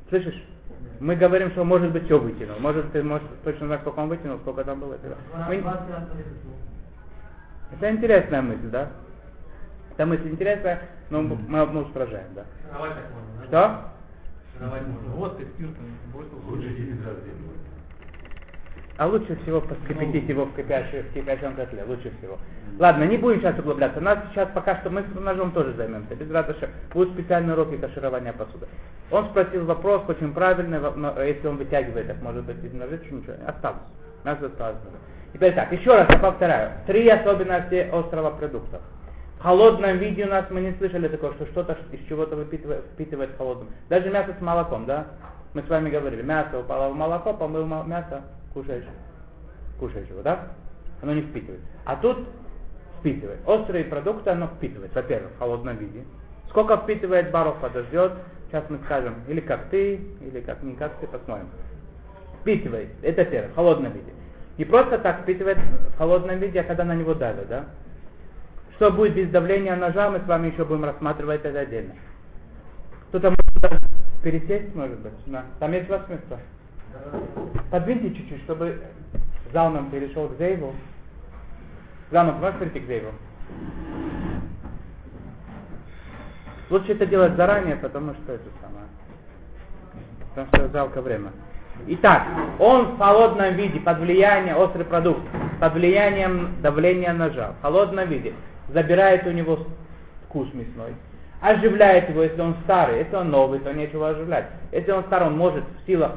Слышишь? 0.09 0.43
Мы 0.99 1.15
говорим, 1.15 1.51
что 1.51 1.63
может 1.63 1.91
быть 1.91 2.05
все 2.05 2.19
вытянул. 2.19 2.59
Может, 2.59 2.91
ты 2.91 3.03
можешь 3.03 3.27
точно 3.43 3.67
знать, 3.67 3.81
сколько 3.81 3.99
он 3.99 4.09
вытянул, 4.09 4.39
сколько 4.39 4.63
там 4.63 4.79
было 4.79 4.93
этого. 4.93 5.15
Мы- 5.47 5.61
20 5.61 5.89
раз 5.89 6.07
порезать 6.07 6.45
лук. 6.45 6.55
Это 7.73 7.91
интересная 7.91 8.41
мысль, 8.41 8.69
да? 8.69 8.89
Эта 9.91 10.05
мысль 10.05 10.29
интересная, 10.29 10.81
но 11.09 11.21
мы, 11.21 11.35
мы, 11.47 11.81
устражаем, 11.81 12.33
да. 12.33 12.45
Шаровать 12.69 12.95
так 12.95 13.03
можно, 13.11 13.29
да? 13.39 13.45
Что? 13.47 14.59
Шаровать 14.59 14.87
можно. 14.87 15.09
Вот 15.11 15.37
ты 15.37 15.45
спиртом 15.45 15.85
бросил. 16.13 16.41
Лучше 16.47 16.75
через 16.75 17.05
раз 17.05 17.15
А 18.97 19.07
лучше 19.07 19.35
всего 19.43 19.59
поскипятить 19.59 20.29
его 20.29 20.45
в, 20.45 20.55
кипящем, 20.55 21.03
в 21.03 21.13
кипящем 21.13 21.53
котле, 21.55 21.83
лучше 21.85 22.13
всего. 22.17 22.37
Ладно, 22.79 23.03
не 23.03 23.17
будем 23.17 23.41
сейчас 23.41 23.59
углубляться. 23.59 23.99
Нас 23.99 24.19
сейчас 24.31 24.47
пока 24.53 24.77
что 24.79 24.89
мы 24.89 25.03
с 25.03 25.19
ножом 25.19 25.51
тоже 25.51 25.73
займемся. 25.73 26.15
Без 26.15 26.31
радости. 26.31 26.69
Будут 26.93 27.13
специальные 27.13 27.53
уроки 27.55 27.75
каширования 27.75 28.31
посуды. 28.31 28.67
Он 29.11 29.25
спросил 29.29 29.65
вопрос 29.65 30.03
очень 30.07 30.33
правильный, 30.33 30.79
но 30.79 31.21
если 31.21 31.45
он 31.47 31.57
вытягивает, 31.57 32.07
так 32.07 32.21
может 32.21 32.45
быть 32.45 32.63
из 32.63 32.73
ножа, 32.73 32.95
ничего, 32.95 33.33
осталось. 33.45 33.81
Нас 34.23 34.41
осталось. 34.41 34.77
Теперь 35.33 35.53
так, 35.53 35.71
еще 35.73 35.93
раз 35.93 36.09
я 36.09 36.17
повторяю. 36.17 36.71
Три 36.87 37.09
особенности 37.09 37.89
острого 37.91 38.31
продукта. 38.31 38.79
В 39.39 39.43
холодном 39.43 39.97
виде 39.97 40.23
у 40.23 40.29
нас 40.29 40.45
мы 40.49 40.61
не 40.61 40.71
слышали 40.77 41.09
такого, 41.09 41.33
что 41.33 41.45
что-то 41.47 41.77
из 41.91 41.99
чего-то 42.07 42.37
выпитывает, 42.37 42.85
впитывает 42.93 43.31
холодным. 43.37 43.67
Даже 43.89 44.09
мясо 44.09 44.33
с 44.39 44.41
молоком, 44.41 44.85
да? 44.85 45.07
Мы 45.53 45.61
с 45.63 45.67
вами 45.67 45.89
говорили, 45.89 46.21
мясо 46.21 46.59
упало 46.59 46.91
в 46.91 46.95
молоко, 46.95 47.33
помыл 47.33 47.65
мясо, 47.65 48.23
кушаешь, 48.55 48.85
кушаешь 49.77 50.07
его, 50.07 50.23
да? 50.23 50.47
Оно 51.01 51.13
не 51.13 51.21
впитывает. 51.21 51.61
А 51.83 51.97
тут 51.97 52.25
впитывает. 52.99 53.39
Острые 53.45 53.83
продукты 53.83 54.31
оно 54.31 54.47
впитывает, 54.47 54.95
во-первых, 54.95 55.31
в 55.33 55.39
холодном 55.39 55.77
виде. 55.77 56.03
Сколько 56.49 56.77
впитывает, 56.77 57.31
Баров 57.31 57.59
подождет. 57.59 58.13
Сейчас 58.47 58.63
мы 58.69 58.79
скажем, 58.85 59.15
или 59.27 59.41
как 59.41 59.65
ты, 59.69 59.95
или 59.95 60.39
как 60.39 60.63
не 60.63 60.75
как 60.75 60.93
ты, 60.99 61.07
посмотрим. 61.07 61.49
Впитывает. 62.41 62.89
Это 63.03 63.25
первое, 63.25 63.49
в 63.49 63.55
холодном 63.55 63.91
виде. 63.91 64.13
Не 64.57 64.63
просто 64.63 64.97
так 64.99 65.21
впитывает 65.21 65.57
в 65.57 65.97
холодном 65.97 66.39
виде, 66.39 66.61
а 66.61 66.63
когда 66.63 66.85
на 66.85 66.95
него 66.95 67.13
давят, 67.13 67.49
да? 67.49 67.65
Что 68.75 68.89
будет 68.91 69.15
без 69.15 69.29
давления 69.29 69.75
ножа, 69.75 70.09
мы 70.09 70.19
с 70.19 70.27
вами 70.27 70.51
еще 70.51 70.63
будем 70.63 70.85
рассматривать 70.85 71.43
это 71.43 71.59
отдельно. 71.59 71.95
Кто-то 73.09 73.31
может 73.31 73.81
пересесть, 74.23 74.73
может 74.75 74.99
быть? 74.99 75.13
Да. 75.25 75.43
Там 75.59 75.73
есть 75.73 75.89
у 75.89 75.93
вас 75.93 76.07
место? 76.07 76.39
Подвиньте 77.71 78.13
чуть-чуть, 78.15 78.43
чтобы 78.43 78.81
зал 79.51 79.71
нам 79.71 79.89
перешел 79.89 80.27
к 80.29 80.37
Зейву. 80.37 80.73
Залман, 82.11 82.39
можешь 82.39 82.59
прийти 82.59 82.79
к 82.79 82.87
Зейву? 82.87 83.11
Лучше 86.69 86.93
это 86.93 87.05
делать 87.05 87.35
заранее, 87.35 87.75
потому 87.75 88.13
что 88.13 88.33
это 88.33 88.43
самое. 88.61 88.85
Потому 90.29 90.47
что 90.47 90.77
жалко 90.77 91.01
время. 91.01 91.31
Итак, 91.87 92.23
он 92.59 92.95
в 92.95 92.97
холодном 92.97 93.53
виде, 93.55 93.79
под 93.79 93.99
влиянием, 93.99 94.57
острый 94.57 94.85
продукт, 94.85 95.21
под 95.59 95.73
влиянием 95.73 96.55
давления 96.61 97.13
ножа, 97.13 97.53
в 97.59 97.61
холодном 97.61 98.07
виде, 98.07 98.33
забирает 98.69 99.27
у 99.27 99.31
него 99.31 99.59
вкус 100.25 100.47
мясной, 100.53 100.95
оживляет 101.41 102.09
его, 102.09 102.23
если 102.23 102.41
он 102.41 102.55
старый, 102.63 102.99
если 102.99 103.15
он 103.15 103.29
новый, 103.29 103.59
то 103.59 103.73
нечего 103.73 104.09
оживлять. 104.09 104.45
Если 104.71 104.91
он 104.91 105.03
старый, 105.03 105.27
он 105.27 105.37
может 105.37 105.63
в 105.63 105.85
силах 105.85 106.13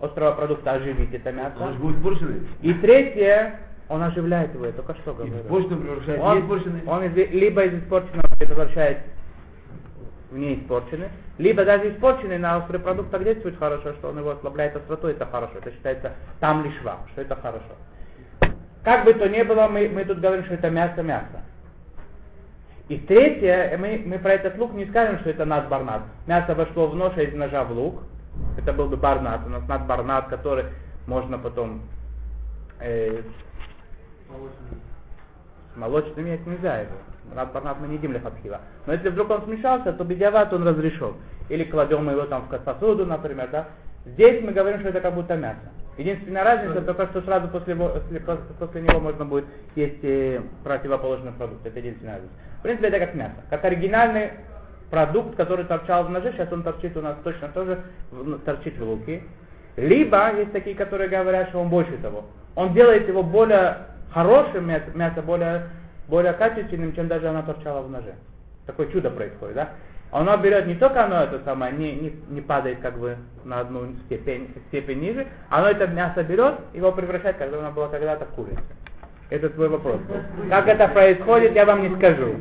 острого 0.00 0.32
продукта 0.32 0.72
оживить 0.72 1.12
это 1.14 1.32
мясо. 1.32 1.54
Он 1.60 1.72
же 1.72 1.78
будет 1.78 1.96
испорченный. 1.96 2.48
И 2.62 2.72
третье, 2.74 3.60
он 3.88 4.02
оживляет 4.02 4.54
его, 4.54 4.66
я 4.66 4.72
только 4.72 4.94
что 4.96 5.14
говорил. 5.14 5.36
Испорченный 5.40 5.76
превращает 5.78 6.20
Он, 6.20 6.36
он 6.86 7.04
из- 7.04 7.30
либо 7.30 7.64
из 7.64 7.74
испорченного 7.82 8.28
превращает 8.38 8.98
в 10.30 10.38
неиспорченный, 10.38 11.08
либо 11.38 11.64
даже 11.64 11.90
испорченный 11.90 12.38
на 12.38 12.58
острый 12.58 12.78
продукт 12.78 13.10
так 13.10 13.24
действует 13.24 13.56
хорошо, 13.58 13.94
что 13.94 14.10
он 14.10 14.18
его 14.18 14.30
ослабляет 14.30 14.76
остроту, 14.76 15.08
это 15.08 15.24
хорошо. 15.26 15.54
Это 15.58 15.70
считается 15.72 16.12
там 16.40 16.64
лишва, 16.64 16.98
что 17.12 17.22
это 17.22 17.34
хорошо. 17.36 17.64
Как 18.84 19.04
бы 19.04 19.14
то 19.14 19.28
ни 19.28 19.42
было, 19.42 19.68
мы, 19.68 19.88
мы 19.88 20.04
тут 20.04 20.20
говорим, 20.20 20.44
что 20.44 20.54
это 20.54 20.70
мясо-мясо. 20.70 21.42
И 22.88 22.96
третье, 22.98 23.76
мы, 23.78 24.02
мы 24.06 24.18
про 24.18 24.32
этот 24.34 24.56
лук 24.58 24.72
не 24.72 24.86
скажем, 24.86 25.18
что 25.20 25.30
это 25.30 25.44
над 25.44 25.68
барнат. 25.68 26.02
Мясо 26.26 26.54
вошло 26.54 26.86
в 26.86 26.96
нож, 26.96 27.12
а 27.16 27.22
из 27.22 27.34
ножа 27.34 27.64
в 27.64 27.72
лук. 27.72 28.02
Это 28.56 28.72
был 28.72 28.88
бы 28.88 28.96
барнат. 28.96 29.40
У 29.46 29.50
нас 29.50 29.62
над 29.68 29.86
барнат, 29.86 30.28
который 30.28 30.66
можно 31.06 31.38
потом 31.38 31.82
э, 32.80 33.22
молочным 35.76 36.26
есть 36.26 36.46
нельзя 36.46 36.80
его. 36.80 36.92
Над 37.34 37.52
барнат 37.52 37.78
мы 37.80 37.88
не 37.88 37.96
едим 37.96 38.12
лехатхила. 38.12 38.60
Но 38.86 38.92
если 38.94 39.10
вдруг 39.10 39.30
он 39.30 39.42
смешался, 39.42 39.92
то 39.92 40.04
бедяват 40.04 40.52
он 40.52 40.66
разрешен. 40.66 41.14
Или 41.48 41.64
кладем 41.64 42.10
его 42.10 42.26
там 42.26 42.48
в 42.48 42.58
посуду, 42.58 43.06
например, 43.06 43.48
да. 43.50 43.68
Здесь 44.04 44.42
мы 44.42 44.52
говорим, 44.52 44.80
что 44.80 44.88
это 44.90 45.00
как 45.00 45.14
будто 45.14 45.36
мясо. 45.36 45.58
Единственная 45.98 46.44
разница 46.44 46.80
только, 46.82 47.06
что 47.08 47.22
сразу 47.22 47.48
после, 47.48 47.74
после, 47.74 48.20
после 48.20 48.82
него 48.82 49.00
можно 49.00 49.24
будет 49.24 49.46
есть 49.74 50.02
э, 50.04 50.40
противоположный 50.62 51.32
продукт. 51.32 51.66
Это 51.66 51.78
единственная 51.80 52.14
разница. 52.14 52.34
В 52.60 52.62
принципе, 52.62 52.88
это 52.88 52.98
как 53.00 53.14
мясо. 53.14 53.34
Как 53.50 53.64
оригинальный 53.64 54.30
продукт, 54.90 55.36
который 55.36 55.64
торчал 55.64 56.04
в 56.04 56.10
ноже, 56.10 56.32
сейчас 56.32 56.52
он 56.52 56.62
торчит 56.62 56.96
у 56.96 57.00
нас 57.00 57.16
точно 57.24 57.48
тоже, 57.48 57.78
в- 58.10 58.38
торчит 58.40 58.78
в 58.78 58.82
луке. 58.82 59.22
Либо 59.76 60.34
есть 60.36 60.52
такие, 60.52 60.74
которые 60.74 61.08
говорят, 61.08 61.50
что 61.50 61.60
он 61.60 61.68
больше 61.68 61.96
того. 61.98 62.24
Он 62.56 62.74
делает 62.74 63.06
его 63.06 63.22
более 63.22 63.78
хорошим 64.12 64.66
мясо, 64.66 65.22
более, 65.22 65.68
более 66.08 66.32
качественным, 66.32 66.94
чем 66.94 67.08
даже 67.08 67.28
оно 67.28 67.42
торчало 67.42 67.82
в 67.82 67.90
ноже. 67.90 68.14
Такое 68.66 68.88
чудо 68.88 69.10
происходит, 69.10 69.54
да? 69.54 69.68
Оно 70.10 70.36
берет 70.38 70.66
не 70.66 70.74
только 70.74 71.04
оно 71.04 71.24
это 71.24 71.40
самое, 71.44 71.72
не, 71.72 71.92
не, 71.92 72.12
не 72.30 72.40
падает 72.40 72.80
как 72.80 72.98
бы 72.98 73.18
на 73.44 73.60
одну 73.60 73.94
степень, 74.06 74.54
степень 74.68 75.00
ниже, 75.00 75.26
оно 75.50 75.68
это 75.68 75.86
мясо 75.86 76.22
берет, 76.22 76.54
его 76.72 76.90
превращает, 76.92 77.36
как 77.36 77.52
оно 77.52 77.70
было 77.70 77.88
когда-то 77.88 78.24
в 78.24 78.30
курицу. 78.30 78.58
Это 79.28 79.50
твой 79.50 79.68
вопрос. 79.68 80.00
Как 80.48 80.66
это 80.66 80.88
происходит, 80.88 81.54
я 81.54 81.66
вам 81.66 81.82
не 81.82 81.94
скажу. 81.96 82.36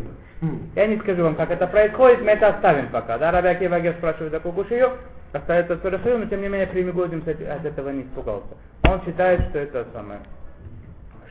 Я 0.76 0.86
не 0.86 0.98
скажу 0.98 1.24
вам, 1.24 1.36
как 1.36 1.50
это 1.50 1.66
происходит, 1.66 2.22
мы 2.22 2.32
это 2.32 2.50
оставим 2.50 2.90
пока. 2.90 3.18
Да, 3.18 3.32
Рабиаки 3.32 3.66
Вагер 3.66 3.96
спрашивает 3.96 4.32
за 4.32 4.40
Кукушию, 4.40 4.92
остается 5.34 5.80
Цурахию, 5.80 6.20
но 6.20 6.26
тем 6.26 6.42
не 6.42 6.48
менее 6.48 6.68
Примигодим 6.68 7.24
от 7.26 7.66
этого 7.66 7.90
не 7.90 8.04
испугался. 8.04 8.56
Он 8.84 9.02
считает, 9.04 9.42
что 9.50 9.60
это 9.60 9.88
самое, 9.94 10.20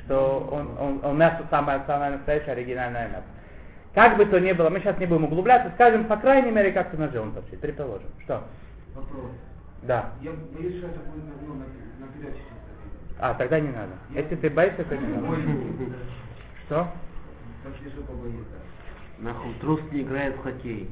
что 0.05 0.49
он, 0.51 0.71
он, 0.79 1.01
он 1.05 1.19
мясо 1.19 1.45
самое, 1.51 1.83
самое 1.87 2.13
настоящее, 2.13 2.53
оригинальное 2.53 3.09
мясо. 3.09 3.25
Как 3.95 4.17
бы 4.17 4.27
то 4.27 4.41
ни 4.41 4.53
было, 4.53 4.71
мы 4.71 4.81
сейчас 4.81 4.99
не 4.99 5.07
будем 5.07 5.25
углубляться, 5.25 5.71
скажем, 5.75 6.05
по 6.05 6.17
крайней 6.17 6.51
мере, 6.51 6.73
как-то 6.73 6.99
ножи 6.99 7.21
он 7.21 7.33
торчит, 7.33 7.61
предположим. 7.61 8.09
Что? 8.25 8.43
Вопрос. 8.95 9.31
Да. 9.83 10.11
Я 10.21 10.33
боюсь, 10.53 10.79
что 10.79 10.89
это 10.89 10.99
будет 10.99 11.25
ну, 11.47 11.55
на, 11.55 11.65
на 12.05 12.13
передаче 12.13 12.43
сейчас. 12.43 13.21
А, 13.21 13.35
тогда 13.35 13.61
не 13.61 13.69
надо. 13.69 13.93
Если 14.11 14.35
ты 14.35 14.51
боишься, 14.51 14.85
то 14.85 14.97
не 14.97 15.07
надо. 15.07 15.27
Что? 16.67 16.89
Что 17.89 18.03
побоится. 18.03 18.57
Нахуй, 19.19 19.55
трус 19.61 19.81
не 19.93 20.03
играет 20.03 20.37
в 20.37 20.43
хоккей. 20.43 20.91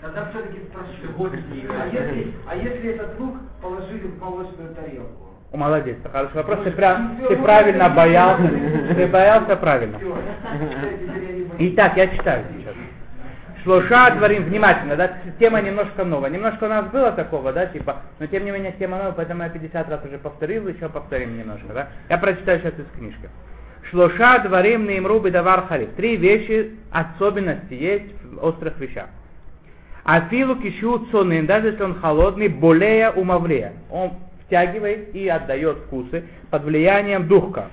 Тогда 0.00 0.30
все-таки 0.30 0.60
спрошу. 0.70 1.32
А 1.70 1.86
если, 1.86 2.34
а 2.46 2.56
если 2.56 2.90
этот 2.90 3.18
лук 3.18 3.36
положили 3.60 4.06
в 4.06 4.20
молочную 4.20 4.74
тарелку? 4.74 5.28
О, 5.50 5.56
Молодец, 5.56 5.96
хороший 6.12 6.36
вопрос. 6.36 6.60
Ты, 6.62 6.70
прям, 6.70 7.18
ты 7.26 7.36
правильно 7.36 7.88
боялся. 7.88 8.48
Ты 8.94 9.06
боялся 9.08 9.56
правильно. 9.56 9.98
Итак, 11.58 11.96
я 11.96 12.06
читаю 12.08 12.44
сейчас. 12.56 12.74
Шлоша 13.64 14.14
дворим, 14.14 14.44
внимательно, 14.44 14.94
да, 14.94 15.10
тема 15.40 15.60
немножко 15.60 16.04
новая. 16.04 16.30
Немножко 16.30 16.64
у 16.64 16.68
нас 16.68 16.86
было 16.86 17.10
такого, 17.10 17.52
да, 17.52 17.66
типа, 17.66 18.02
но 18.20 18.26
тем 18.26 18.44
не 18.44 18.52
менее 18.52 18.72
тема 18.78 18.98
новая, 18.98 19.12
поэтому 19.12 19.42
я 19.42 19.48
50 19.48 19.88
раз 19.88 20.04
уже 20.04 20.18
повторил, 20.18 20.68
еще 20.68 20.88
повторим 20.88 21.36
немножко, 21.36 21.72
да. 21.74 21.88
Я 22.08 22.18
прочитаю 22.18 22.60
сейчас 22.60 22.74
из 22.78 22.86
книжки. 22.96 23.28
Шлоша 23.90 24.40
дворим 24.40 24.86
наимру 24.86 25.20
давар 25.20 25.66
хариф. 25.66 25.90
Три 25.96 26.16
вещи, 26.16 26.72
особенности 26.90 27.74
есть 27.74 28.12
в 28.24 28.44
острых 28.44 28.78
вещах. 28.78 29.06
Афилу 30.04 30.56
кишу 30.56 31.06
цонын, 31.10 31.46
даже 31.46 31.68
если 31.68 31.82
он 31.82 31.94
холодный, 32.00 32.48
болея 32.48 33.10
умавлея. 33.10 33.74
Он 33.90 34.12
втягивает 34.46 35.14
и 35.14 35.28
отдает 35.28 35.78
вкусы 35.78 36.24
под 36.50 36.64
влиянием 36.64 37.28
духка, 37.28 37.68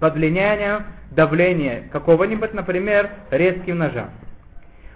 под 0.00 0.14
влиянием 0.14 0.84
давления 1.10 1.88
какого-нибудь, 1.92 2.52
например, 2.52 3.10
резким 3.30 3.78
ножа. 3.78 4.10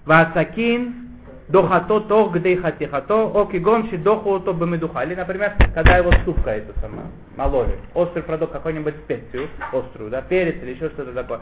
Васакин 0.04 1.09
дохато 1.50 2.00
тох 2.00 2.32
гдей 2.32 2.56
хатихато, 2.56 3.32
окигон 3.34 3.88
шидоху 3.90 4.40
то 4.40 4.52
бемедуха. 4.52 5.02
Или, 5.04 5.14
например, 5.14 5.52
когда 5.74 5.98
его 5.98 6.12
ступка 6.22 6.52
это 6.52 6.78
самое, 6.80 7.06
мололи. 7.36 7.78
Острый 7.94 8.22
продукт, 8.22 8.52
какой-нибудь 8.52 8.94
специю, 9.04 9.48
острую, 9.72 10.10
да, 10.10 10.22
перец 10.22 10.56
или 10.62 10.74
еще 10.74 10.88
что-то 10.90 11.12
такое. 11.12 11.40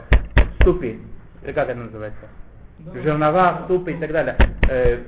Ступи. 0.61 0.99
Или 1.43 1.51
как 1.51 1.69
это 1.69 1.79
называется? 1.79 2.25
жернова, 3.03 3.61
ступы 3.65 3.91
и 3.91 3.95
так 3.95 4.11
далее, 4.11 4.35
э, 4.69 4.99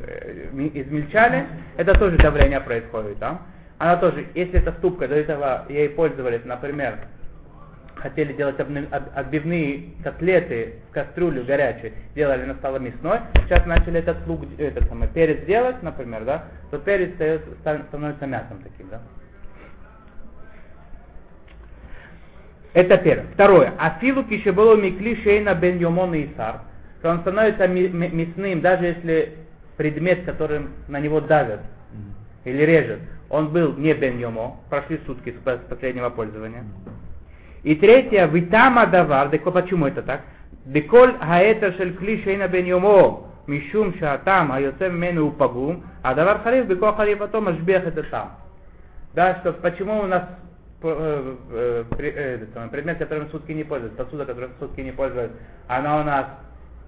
э, 0.52 0.70
измельчали, 0.74 1.48
это 1.78 1.98
тоже 1.98 2.18
давление 2.18 2.60
происходит 2.60 3.18
там. 3.20 3.42
Она 3.78 3.98
тоже, 3.98 4.28
если 4.36 4.60
эта 4.60 4.74
ступка 4.74 5.08
до 5.08 5.16
этого 5.16 5.66
ей 5.70 5.90
пользовались, 5.90 6.42
например, 6.46 7.00
хотели 8.02 8.34
делать 8.34 8.56
отбивные 8.60 9.92
котлеты 10.04 10.76
в 10.90 10.94
кастрюлю 10.94 11.44
горячей, 11.46 11.94
делали 12.16 12.46
на 12.46 12.56
столе 12.56 12.80
мясной, 12.80 13.20
сейчас 13.46 13.66
начали 13.66 14.00
этот 14.00 14.26
лук, 14.28 14.42
этот 14.58 14.88
самый 14.90 15.08
перец 15.10 15.46
делать, 15.46 15.82
например, 15.82 16.26
да, 16.26 16.46
то 16.70 16.80
перец 16.80 17.12
становится 17.62 18.26
мясом 18.26 18.62
таким, 18.64 18.90
да. 18.90 19.02
Это 22.74 22.98
первое. 22.98 23.28
Второе. 23.34 23.74
Афилу 23.78 24.24
кишеболо 24.24 24.76
микли 24.76 25.16
шейна 25.24 25.54
бен 25.56 25.78
йомон 25.78 26.14
и 26.14 26.28
исар. 26.28 26.62
Что 27.00 27.10
он 27.10 27.20
становится 27.22 27.68
мясным, 27.68 28.62
даже 28.62 28.86
если 28.86 29.38
предмет, 29.76 30.24
которым 30.24 30.70
на 30.88 31.00
него 31.00 31.20
давят 31.20 31.60
или 32.46 32.64
режет, 32.64 33.00
он 33.30 33.50
был 33.50 33.74
не 33.76 33.94
бен 33.94 34.20
йомо, 34.20 34.60
прошли 34.70 35.00
сутки 35.06 35.32
с 35.32 35.46
пос- 35.46 35.68
последнего 35.68 36.10
пользования. 36.10 36.64
И 37.64 37.76
третье, 37.76 38.28
витама 38.28 38.88
давар, 38.88 39.30
почему 39.30 39.88
это 39.88 40.02
так? 40.02 40.22
Деколь 40.66 41.18
хаэтер 41.18 41.74
шель 41.74 41.96
кли 41.96 42.24
шейна 42.24 42.48
бен 42.48 42.66
йомо, 42.66 43.28
мишум 43.48 43.94
шаатам, 43.98 44.52
айоцем 44.52 45.00
мену 45.00 45.28
упагум, 45.28 45.84
а 46.04 46.14
давар 46.14 46.40
хариф, 46.40 46.66
беко 46.66 46.94
хариф 46.94 47.22
атом, 47.22 47.48
ашбех 47.48 47.86
это 47.86 48.04
там. 48.04 48.38
Да, 49.14 49.38
что 49.40 49.54
почему 49.54 50.00
у 50.02 50.08
нас 50.08 50.24
э, 50.84 51.36
э, 51.52 51.84
э, 51.98 52.68
предмет, 52.72 52.98
которым 52.98 53.30
сутки 53.30 53.52
не 53.52 53.64
пользуются, 53.64 54.04
посуда, 54.04 54.26
которым 54.26 54.52
сутки 54.60 54.82
не 54.82 54.92
пользуются, 54.92 55.36
она 55.68 56.00
у 56.00 56.04
нас 56.04 56.26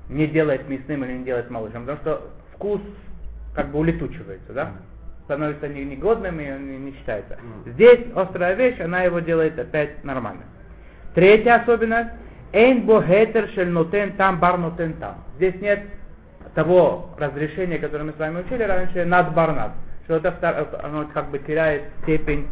не 0.09 0.27
делает 0.27 0.67
мясным 0.69 1.03
или 1.03 1.13
не 1.13 1.25
делает 1.25 1.49
малышем, 1.49 1.85
потому 1.85 1.97
что 1.99 2.29
вкус 2.55 2.81
как 3.55 3.69
бы 3.71 3.79
улетучивается, 3.79 4.53
да? 4.53 4.71
Становится 5.25 5.67
не- 5.67 5.85
негодным 5.85 6.39
и 6.39 6.51
он 6.51 6.85
не, 6.85 6.91
считается. 6.93 7.37
Здесь 7.65 8.01
острая 8.15 8.55
вещь, 8.55 8.79
она 8.79 9.03
его 9.03 9.19
делает 9.19 9.57
опять 9.57 10.03
нормально. 10.03 10.43
Третья 11.13 11.55
особенность. 11.55 12.09
Эйн 12.51 12.85
бо 12.85 13.01
гетер 13.01 13.49
шель 13.55 13.69
нотен 13.69 14.13
там 14.13 14.39
бар 14.39 14.57
нотен 14.57 14.93
там. 14.93 15.15
Здесь 15.35 15.55
нет 15.61 15.81
того 16.55 17.09
разрешения, 17.17 17.79
которое 17.79 18.03
мы 18.03 18.13
с 18.13 18.19
вами 18.19 18.41
учили 18.41 18.63
раньше, 18.63 19.05
над 19.05 19.33
барнат. 19.33 19.71
Что 20.05 20.17
это 20.17 20.67
оно 20.83 21.07
как 21.13 21.29
бы 21.29 21.39
теряет 21.39 21.83
степень, 22.03 22.47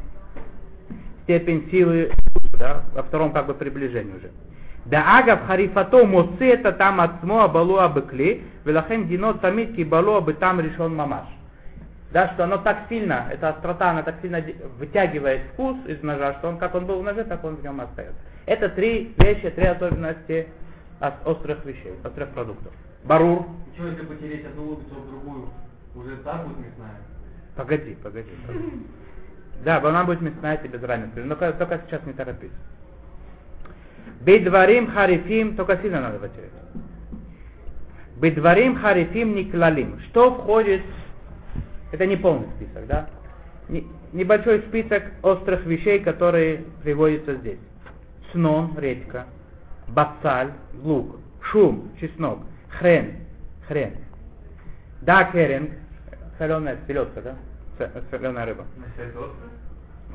степень 1.23 1.69
силы 1.69 2.11
да, 2.57 2.83
во 2.93 3.03
втором 3.03 3.31
как 3.31 3.47
бы 3.47 3.53
приближении 3.53 4.15
уже. 4.15 4.31
Да 4.85 5.19
агав 5.19 5.45
харифато 5.45 6.05
моцы 6.05 6.53
это 6.53 6.71
там 6.71 7.01
отсмо 7.01 7.43
абалу 7.43 7.77
абыкли, 7.77 8.41
велахен 8.65 9.07
дино 9.07 9.33
тамит 9.33 9.75
ки 9.75 9.83
балу 9.83 10.15
абы 10.15 10.33
там 10.33 10.59
решен 10.59 10.95
мамаш. 10.95 11.27
Да, 12.11 12.29
что 12.33 12.43
оно 12.43 12.57
так 12.57 12.79
сильно, 12.89 13.27
эта 13.31 13.49
острота, 13.49 13.91
она 13.91 14.03
так 14.03 14.15
сильно 14.21 14.43
вытягивает 14.79 15.41
вкус 15.53 15.77
из 15.87 16.01
ножа, 16.03 16.33
что 16.39 16.49
он 16.49 16.57
как 16.57 16.75
он 16.75 16.85
был 16.85 16.99
в 16.99 17.03
ноже, 17.03 17.23
так 17.23 17.43
он 17.43 17.55
в 17.55 17.63
нем 17.63 17.79
остается. 17.79 18.19
Это 18.45 18.69
три 18.69 19.13
вещи, 19.17 19.49
три 19.51 19.65
особенности 19.65 20.47
ос- 20.99 21.13
острых 21.25 21.63
вещей, 21.65 21.93
острых 22.03 22.29
продуктов. 22.29 22.73
Барур. 23.03 23.45
Что 23.75 23.87
если 23.87 24.05
потереть 24.05 24.45
одну 24.45 24.63
луковицу 24.63 24.95
в 24.95 25.09
другую? 25.09 25.49
Уже 25.95 26.17
так 26.17 26.47
будет 26.47 26.57
мясная? 26.65 27.01
Погоди, 27.55 27.95
погоди. 28.01 28.29
погоди. 28.47 28.65
Да, 29.63 29.77
она 29.77 30.03
будет 30.03 30.21
мясная 30.21 30.57
тебе 30.57 30.77
без 30.77 30.83
разницы. 30.83 31.23
Но 31.23 31.35
только, 31.35 31.53
только 31.53 31.81
сейчас 31.85 32.05
не 32.05 32.13
торопись. 32.13 32.51
Бедварим 34.21 34.87
харифим, 34.91 35.55
только 35.55 35.77
сильно 35.77 36.01
надо 36.01 36.19
потерять. 36.19 36.49
Бедварим 38.17 38.75
харифим 38.75 39.35
никлалим. 39.35 39.99
Что 40.09 40.33
входит, 40.35 40.81
это 41.91 42.05
не 42.05 42.17
полный 42.17 42.47
список, 42.55 42.87
да? 42.87 43.09
Не- 43.67 43.87
небольшой 44.13 44.59
список 44.67 45.03
острых 45.23 45.65
вещей, 45.65 45.99
которые 45.99 46.63
приводятся 46.83 47.35
здесь. 47.35 47.59
Снон, 48.31 48.77
редька, 48.77 49.25
бацаль, 49.87 50.51
лук, 50.83 51.17
шум, 51.41 51.91
чеснок, 51.99 52.39
хрен, 52.69 53.17
хрен. 53.67 53.93
Да, 55.01 55.25
керинг, 55.31 55.71
соленая 56.37 56.77
селедка, 56.87 57.21
да? 57.21 57.35
Соленая 58.09 58.45
рыба. 58.45 58.65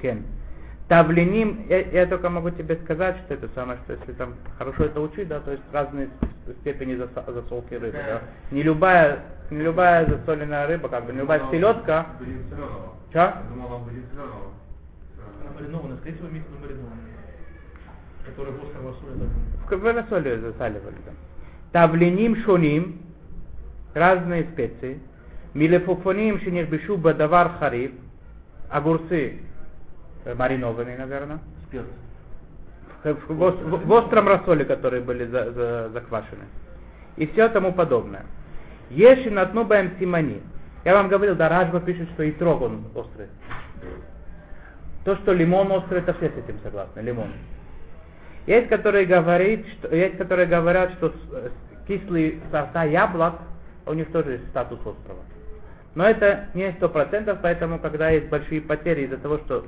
Кен. 0.00 0.24
Тавленим, 0.88 1.66
я, 1.68 1.80
я 1.80 2.06
только 2.06 2.30
могу 2.30 2.50
тебе 2.50 2.76
сказать, 2.84 3.16
что 3.24 3.34
это 3.34 3.48
самое, 3.56 3.76
что 3.84 3.94
если 3.94 4.12
там 4.12 4.34
хорошо 4.56 4.84
это 4.84 5.00
учить, 5.00 5.26
да, 5.26 5.40
то 5.40 5.50
есть 5.50 5.62
разные 5.72 6.08
степени 6.60 6.94
засо- 6.94 7.32
засолки 7.32 7.74
рыбы, 7.74 7.90
да. 8.06 8.22
Не 8.52 8.62
любая, 8.62 9.18
не 9.50 9.62
любая 9.62 10.06
засоленная 10.06 10.68
рыба, 10.68 10.88
как 10.88 11.06
бы, 11.06 11.12
не 11.12 11.18
любая 11.18 11.40
селедка. 11.50 12.06
Че? 13.12 13.18
Я 13.18 13.42
думал, 13.50 13.72
он 13.72 13.82
будет 13.82 14.04
соленого. 14.14 14.52
Маринованная, 15.58 15.96
скорее 15.96 16.14
всего, 16.14 16.28
микс 16.28 16.46
маринованная. 16.62 17.15
Которая 18.26 18.52
в 18.54 18.62
острого 18.64 18.94
соли 18.94 19.28
В 19.62 19.66
какой 19.66 19.94
засаливали 20.40 20.96
там. 21.04 21.14
Тавленим 21.72 22.36
шуним, 22.42 23.00
разные 23.94 24.44
специи. 24.52 25.00
Милефуфоним 25.54 26.40
шинешбишу 26.40 26.96
бадавар 26.98 27.52
хариф, 27.58 27.92
огурцы 28.68 29.40
э, 30.24 30.34
маринованные, 30.34 30.98
наверное. 30.98 31.38
Спирт. 31.66 31.86
в, 33.04 33.14
в- 33.14 33.34
в 33.34 33.42
ос- 33.42 33.54
в- 33.60 33.86
в 33.86 33.90
остром 33.92 34.28
рассоле, 34.28 34.64
которые 34.64 35.02
были 35.02 35.24
за- 35.26 35.52
за- 35.52 35.90
заквашены. 35.90 36.44
И 37.16 37.26
все 37.26 37.48
тому 37.48 37.72
подобное. 37.72 38.26
Еши 38.90 39.30
на 39.30 39.46
тну 39.46 39.64
бэм 39.64 39.92
симани. 39.98 40.42
Я 40.84 40.94
вам 40.94 41.08
говорил, 41.08 41.34
да, 41.34 41.48
Раджба 41.48 41.80
пишет, 41.80 42.08
что 42.10 42.22
и 42.22 42.32
трог 42.32 42.60
он 42.62 42.84
острый. 42.94 43.28
То, 45.04 45.16
что 45.16 45.32
лимон 45.32 45.70
острый, 45.72 46.00
это 46.00 46.12
все 46.14 46.28
с 46.28 46.36
этим 46.36 46.58
согласны, 46.62 47.00
лимон. 47.00 47.28
Есть, 48.46 48.68
которые, 48.68 49.06
говорит, 49.06 49.66
что, 49.78 49.94
есть, 49.94 50.18
которые 50.18 50.46
говорят, 50.46 50.92
что 50.92 51.08
с- 51.10 51.12
э, 51.32 51.48
кислые 51.88 52.38
сорта 52.50 52.84
яблок, 52.84 53.34
у 53.86 53.92
них 53.92 54.10
тоже 54.12 54.32
есть 54.32 54.48
статус 54.50 54.78
острова. 54.78 55.20
Но 55.94 56.04
это 56.04 56.46
не 56.54 56.70
сто 56.72 56.88
процентов, 56.88 57.38
поэтому, 57.42 57.78
когда 57.78 58.10
есть 58.10 58.28
большие 58.28 58.60
потери 58.60 59.02
из-за 59.04 59.16
того, 59.18 59.38
что 59.38 59.66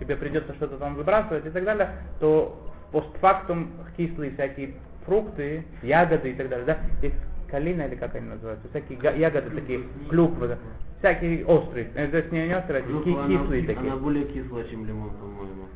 тебе 0.00 0.16
придется 0.16 0.54
что-то 0.54 0.76
там 0.78 0.94
выбрасывать 0.94 1.46
и 1.46 1.50
так 1.50 1.64
далее, 1.64 1.90
то 2.20 2.60
постфактум 2.90 3.70
кислые 3.96 4.32
всякие 4.32 4.74
фрукты, 5.04 5.64
ягоды 5.82 6.30
и 6.30 6.34
так 6.34 6.48
далее, 6.48 6.66
да, 6.66 6.78
есть 7.02 7.14
калина 7.48 7.82
или 7.82 7.94
как 7.96 8.14
они 8.14 8.28
называются, 8.28 8.68
всякие 8.68 8.98
ягоды 9.18 9.50
такие, 9.50 9.80
клюквы, 10.08 10.48
да, 10.48 10.58
всякие 11.00 11.44
острые, 11.46 11.88
э, 11.94 12.08
то 12.08 12.16
есть 12.18 12.32
не, 12.32 12.46
не 12.48 12.54
острые, 12.56 12.82
а 12.84 12.88
Ну, 12.88 13.02
ки- 13.02 13.14
она, 13.14 13.26
кислые 13.26 13.66
такие. 13.66 13.90
она 13.92 13.96
более 14.00 14.24
кислая, 14.24 14.64
чем 14.64 14.86
лимон, 14.86 15.10
по-моему. 15.10 15.66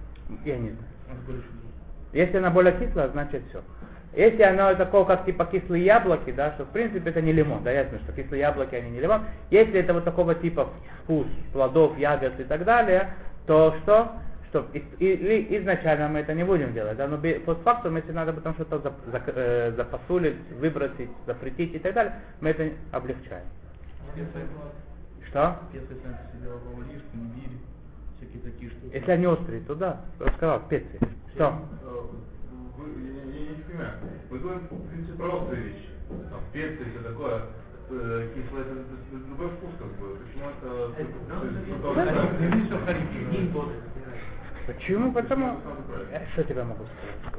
Я 0.45 0.57
не 0.59 0.71
знаю. 0.71 0.87
Если 2.13 2.37
она 2.37 2.51
более 2.51 2.73
кислая, 2.79 3.09
значит 3.09 3.43
все. 3.49 3.63
Если 4.15 4.43
она 4.43 4.75
такого, 4.75 5.07
как 5.07 5.25
типа 5.25 5.47
кислые 5.47 5.85
яблоки, 5.85 6.33
да, 6.33 6.53
что 6.53 6.65
в 6.65 6.69
принципе 6.69 7.09
это 7.11 7.23
не 7.23 7.33
лимон, 7.33 7.63
да, 7.63 7.71
ясно, 7.71 7.99
что 8.01 8.13
кислые 8.13 8.41
яблоки, 8.41 8.75
они 8.75 8.91
не 8.91 9.01
лимон. 9.01 9.23
Если 9.51 9.81
это 9.81 9.95
вот 9.95 10.05
такого 10.05 10.35
типа 10.35 10.69
вкус 11.05 11.27
плодов, 11.53 11.99
ягод 11.99 12.39
и 12.39 12.45
так 12.45 12.65
далее, 12.65 13.15
то 13.47 13.75
что? 13.83 14.13
Что 14.51 14.67
и- 14.75 14.85
и- 14.99 15.59
изначально 15.59 16.09
мы 16.09 16.19
это 16.19 16.35
не 16.35 16.45
будем 16.45 16.75
делать, 16.75 16.99
да, 16.99 17.09
но 17.09 17.17
постфактум, 17.47 17.97
если 17.97 18.13
надо 18.13 18.35
потом 18.35 18.53
что-то 18.53 18.77
зап- 18.77 19.11
зак- 19.11 19.33
э, 19.35 19.73
запасулить, 19.77 20.37
выбросить, 20.61 21.09
запретить 21.27 21.75
и 21.75 21.79
так 21.79 21.95
далее, 21.95 22.13
мы 22.43 22.51
это 22.51 22.69
облегчаем. 22.91 23.45
Что? 25.29 25.57
Всякие 28.23 28.43
такие 28.53 28.71
штуки. 28.71 28.91
Если 28.95 29.11
они 29.11 29.27
острые, 29.27 29.61
то 29.63 29.75
да, 29.75 30.01
я 30.21 30.33
сказал, 30.33 30.61
специи. 30.67 30.99
Что? 31.35 31.45
Э, 31.45 32.01
Вы, 32.77 32.85
я, 33.03 33.23
я- 33.25 33.41
я 33.51 33.57
не 33.57 33.63
понимаю. 33.63 33.91
Мы 34.31 34.39
говорим, 34.39 34.61
в 34.71 34.89
принципе, 34.89 35.17
про 35.19 35.29
острые 35.29 35.63
вещи. 35.63 35.89
Там, 36.09 36.41
специи 36.51 36.85
все 36.91 37.09
такое. 37.09 37.41
Э, 37.91 38.29
Кислое, 38.35 38.63
это, 38.63 38.71
это- 38.73 39.17
это 39.17 39.27
другой 39.27 39.49
вкус, 39.49 39.71
как 39.79 39.89
бы. 39.99 40.17
Почему 40.17 40.45
это... 40.51 40.93
Почему? 44.67 45.13
Потому... 45.13 45.59
Э, 46.13 46.27
Что 46.33 46.45
тебе 46.45 46.63
могу 46.65 46.85
сказать? 46.85 47.35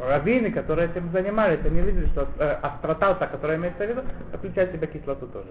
Раввины, 0.00 0.50
которые 0.50 0.88
этим 0.88 1.10
занимались, 1.12 1.60
они 1.64 1.80
видели, 1.82 2.06
что 2.06 2.22
острота, 2.62 3.14
та, 3.14 3.26
которая 3.26 3.58
имеется 3.58 3.84
в 3.84 3.88
виду, 3.88 4.02
включает 4.34 4.70
в 4.70 4.72
себя 4.72 4.86
кислоту 4.86 5.26
тоже. 5.26 5.48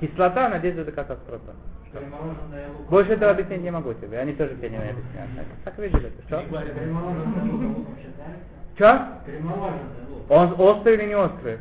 Кислота, 0.00 0.46
она 0.46 0.58
действует 0.58 0.94
как 0.94 1.10
острота. 1.10 1.52
Больше 2.90 3.12
этого 3.12 3.30
объяснить 3.32 3.62
не 3.62 3.70
могу 3.70 3.94
тебе, 3.94 4.18
они 4.18 4.32
тоже 4.34 4.54
тебе 4.56 4.70
не 4.70 4.76
объясняют. 4.76 5.30
Так 5.64 5.78
видели 5.78 6.08
это, 6.08 6.22
что? 6.26 6.42
Что? 8.76 9.08
Он 10.28 10.54
острый 10.58 10.94
или 10.96 11.06
не 11.06 11.14
острый? 11.16 11.58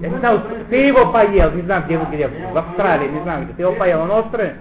Я 0.00 0.08
не 0.08 0.18
знаю, 0.18 0.42
ты 0.70 0.76
его 0.76 1.12
поел, 1.12 1.50
не 1.52 1.62
знаю, 1.62 1.84
где 1.84 1.98
где, 1.98 2.28
в 2.28 2.56
Австралии, 2.56 3.08
не 3.08 3.22
знаю, 3.22 3.44
где. 3.44 3.54
Ты 3.54 3.62
его 3.62 3.72
поел, 3.74 4.02
он 4.02 4.10
острый? 4.10 4.52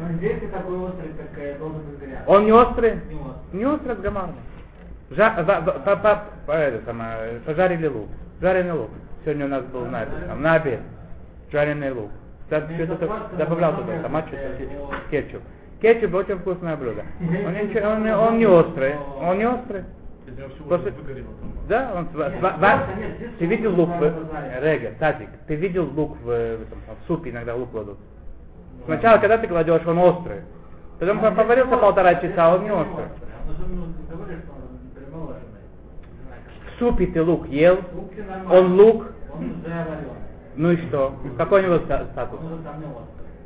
Он 2.28 2.46
не 2.46 2.52
острый? 2.52 3.00
Не 3.54 3.66
острый. 3.66 3.96
Самое, 6.86 7.40
пожарили 7.46 7.88
лук. 7.88 8.10
Жареный 8.42 8.74
лук. 8.74 8.90
Сегодня 9.24 9.46
у 9.46 9.50
нас 9.50 9.64
был 9.66 9.86
на, 9.86 10.06
на 10.36 10.56
обед. 10.56 10.82
Жареный 11.52 11.92
лук. 11.92 12.12
Да, 12.50 12.62
что-то 12.62 13.10
добавлял 13.38 13.76
туда, 13.76 14.00
томат, 14.04 14.28
что-то, 14.28 14.58
кетчуп. 15.10 15.42
Кетчуп 15.82 16.14
очень 16.14 16.38
вкусное 16.40 16.76
блюдо. 16.78 17.04
Он, 17.22 17.54
ничего- 17.54 17.90
он, 17.90 18.04
не- 18.04 18.16
он 18.16 18.38
не 18.38 18.46
острый. 18.46 18.96
Он 19.22 19.38
не 19.38 19.46
острый. 19.48 19.84
Все 20.26 20.32
там. 21.40 21.52
Да, 21.68 21.92
он 21.96 22.06
сва- 22.14 22.32
Нет, 22.98 23.16
здесь 23.18 23.32
Ты 23.38 23.46
видел 23.46 23.76
лук 23.76 23.90
в. 23.90 24.14
Рега, 24.62 24.94
Тазик, 25.00 25.30
ты 25.48 25.56
видел 25.56 25.90
лук 25.94 26.18
в, 26.18 26.26
в 26.26 26.30
этом, 26.32 26.80
в 27.04 27.08
супе 27.08 27.30
иногда 27.30 27.56
лук 27.56 27.70
кладут? 27.72 27.98
Сначала, 28.86 29.18
когда 29.20 29.38
ты 29.38 29.48
кладешь, 29.48 29.86
он 29.86 29.98
острый. 30.00 30.42
Потом 31.00 31.24
Он 31.24 31.36
поварился 31.36 31.68
здесь 31.70 31.80
полтора 31.82 32.16
часа, 32.16 32.56
он 32.56 32.64
не 32.64 32.72
острый. 32.72 33.06
Же 33.06 33.66
ну. 33.70 33.86
В 36.76 36.80
супе 36.80 37.08
ты 37.08 37.22
лук 37.22 37.48
ел, 37.48 37.80
он 38.50 38.74
лук. 38.80 39.06
Ну 40.58 40.72
и 40.72 40.78
что? 40.88 41.13
Какой 41.38 41.62
у 41.62 41.65
него 41.65 41.78
ста- 41.86 42.06
статус? 42.12 42.39
Он. 42.39 42.60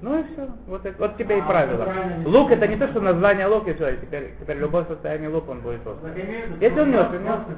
Ну 0.01 0.17
и 0.17 0.23
все. 0.31 0.47
Вот, 0.67 0.85
это- 0.85 0.95
вот 0.97 1.17
тебе 1.17 1.39
и 1.39 1.41
правило. 1.41 1.85
Лук 2.25 2.51
это 2.51 2.67
не 2.67 2.77
то, 2.77 2.87
что 2.87 3.01
название 3.01 3.47
лук, 3.47 3.67
и 3.67 3.73
все, 3.73 3.89
и 3.89 3.97
теперь, 3.97 4.33
теперь 4.39 4.57
любое 4.57 4.85
состояние 4.85 5.27
лук, 5.29 5.49
он 5.49 5.59
будет 5.59 5.85
острый. 5.85 6.13
Если 6.61 6.79
он 6.79 6.91
не 6.91 6.97
острый, 6.97 7.17
он 7.17 7.23
не 7.23 7.29
острый. 7.29 7.55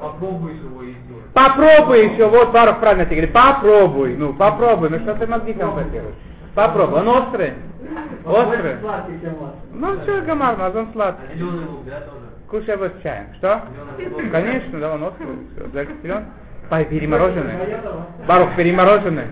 Попробуй 0.00 0.54
его 0.54 0.84
идет. 0.84 1.24
Попробуй 1.32 2.08
еще, 2.08 2.28
вот 2.28 2.50
Баров 2.52 2.80
правильно 2.80 3.04
тебе 3.04 3.16
говорит, 3.16 3.32
попробуй, 3.32 4.16
ну 4.16 4.34
попробуй, 4.34 4.90
ну 4.90 4.98
что 5.00 5.14
ты 5.14 5.26
мозги 5.28 5.52
конфетируешь? 5.52 6.14
Попробуй, 6.54 7.00
он 7.00 7.08
острый? 7.08 7.52
Острый? 8.24 8.76
Ну 9.72 10.00
все, 10.00 10.20
гамар, 10.22 10.56
мазон 10.56 10.88
сладкий. 10.92 11.38
Кушай 12.48 12.74
его 12.74 12.86
с 12.86 13.02
чаем. 13.02 13.26
Что? 13.38 13.62
Конечно, 14.30 14.80
да, 14.80 14.94
он 14.94 15.02
острый. 15.04 15.28
Всё, 15.56 15.68
Обязательно 16.64 16.64
зелён. 16.64 16.68
Па- 16.68 16.84
Перемороженный. 16.84 17.54
Барух, 18.26 18.56
перемороженный. 18.56 19.24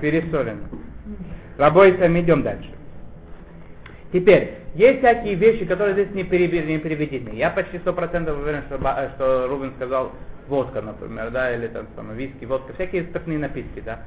Пересоленный. 0.00 0.64
Работаем, 1.58 2.18
идем 2.20 2.42
дальше. 2.42 2.70
Теперь, 4.12 4.54
есть 4.74 4.98
всякие 4.98 5.34
вещи, 5.34 5.64
которые 5.64 5.92
здесь 5.94 6.10
не, 6.14 6.22
перебе- 6.24 6.66
не 6.66 6.78
приведены. 6.78 7.30
Я 7.34 7.50
почти 7.50 7.78
сто 7.78 7.92
процентов 7.92 8.38
уверен, 8.38 8.62
что, 8.68 8.78
что 9.16 9.46
Рубин 9.48 9.72
сказал 9.76 10.12
водка, 10.48 10.82
например, 10.82 11.30
да, 11.30 11.54
или 11.54 11.66
там 11.68 11.86
самое, 11.96 12.16
виски, 12.18 12.44
водка, 12.44 12.72
всякие 12.74 13.04
спиртные 13.04 13.38
напитки, 13.38 13.80
да. 13.80 14.00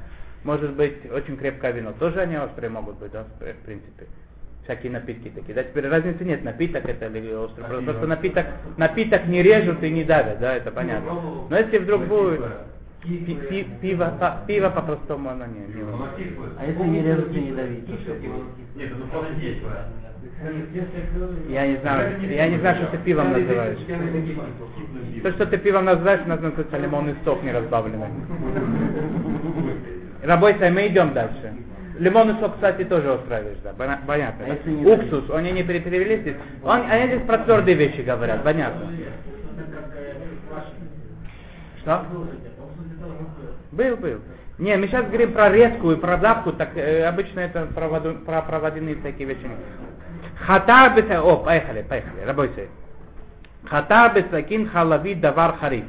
Может 0.44 0.72
быть, 0.74 1.10
очень 1.12 1.36
крепкое 1.36 1.72
вино. 1.72 1.92
Тоже 1.98 2.20
они 2.20 2.36
острые 2.36 2.70
могут 2.70 2.98
быть, 2.98 3.12
да, 3.12 3.24
в 3.24 3.64
принципе. 3.66 4.06
Всякие 4.68 4.92
напитки 4.92 5.30
такие. 5.30 5.54
Да, 5.54 5.62
теперь 5.62 5.88
разницы 5.88 6.22
нет, 6.26 6.44
напиток 6.44 6.86
это 6.86 7.06
или 7.06 7.32
острый. 7.32 7.64
Просто, 7.64 7.84
просто 7.86 8.06
напиток, 8.06 8.46
напиток 8.76 9.26
не 9.26 9.42
режут 9.42 9.82
и 9.82 9.88
не 9.88 10.04
давят, 10.04 10.40
да, 10.40 10.56
это 10.56 10.70
понятно. 10.70 11.10
Но 11.48 11.56
если 11.56 11.78
вдруг 11.78 12.04
будет 12.04 12.42
пи- 13.02 13.34
пи- 13.48 13.66
пиво, 13.80 14.12
по- 14.20 14.44
пиво 14.46 14.68
по-простому 14.68 15.30
оно 15.30 15.46
не, 15.46 15.60
не. 15.60 15.82
А 16.58 16.66
если 16.66 16.82
не 16.82 17.02
резать 17.02 17.34
и 17.34 17.40
не 17.40 17.52
давить? 17.52 17.88
Нет, 18.76 18.90
оно 18.94 19.06
просто 19.06 19.32
кислое. 19.40 19.86
Я 21.48 21.66
не 21.66 21.76
знаю, 21.76 22.20
я 22.30 22.48
не 22.48 22.58
знаю, 22.58 22.76
что 22.76 22.86
ты 22.88 22.98
пивом 22.98 23.32
называешь. 23.32 23.78
То, 25.22 25.32
что 25.32 25.46
ты 25.46 25.56
пивом 25.56 25.86
называешь, 25.86 26.20
у 26.26 26.28
нас 26.28 26.40
называется 26.42 26.76
лимонный 26.76 27.14
сок 27.24 27.42
неразбавленный. 27.42 28.08
Работай, 30.22 30.70
мы 30.70 30.88
идем 30.88 31.14
дальше. 31.14 31.54
Лимонный 31.98 32.34
сок, 32.40 32.54
кстати, 32.54 32.84
тоже 32.84 33.12
острая 33.12 33.42
вещь, 33.42 33.58
да, 33.64 33.72
понятно. 33.76 34.14
А 34.14 34.48
да? 34.48 34.70
не 34.70 34.86
Уксус, 34.86 35.30
они 35.30 35.50
не 35.50 35.64
пере- 35.64 35.80
перевели 35.80 36.18
здесь. 36.18 36.36
Он- 36.62 36.88
они 36.88 37.06
здесь 37.08 37.22
про 37.26 37.38
твердые 37.38 37.76
вещи 37.76 38.02
говорят, 38.02 38.44
понятно. 38.44 38.90
Что? 41.80 42.04
Был, 43.72 43.96
был. 43.96 44.20
Не, 44.58 44.76
мы 44.76 44.88
сейчас 44.88 45.06
говорим 45.06 45.32
про 45.32 45.50
резкую 45.50 45.98
продавку, 45.98 46.52
так 46.52 46.76
э, 46.76 47.04
обычно 47.04 47.40
это 47.40 47.68
проводу- 47.74 48.24
про 48.24 48.42
проводные 48.42 48.96
всякие 48.96 49.28
вещи. 49.28 49.48
Хатар 50.40 50.94
бес... 50.96 51.04
О, 51.18 51.36
поехали, 51.36 51.82
поехали, 51.82 52.24
работай. 52.24 52.68
Хатар 53.64 54.14
бесакин 54.14 54.68
халави 54.68 55.14
давар 55.14 55.56
хариф. 55.58 55.84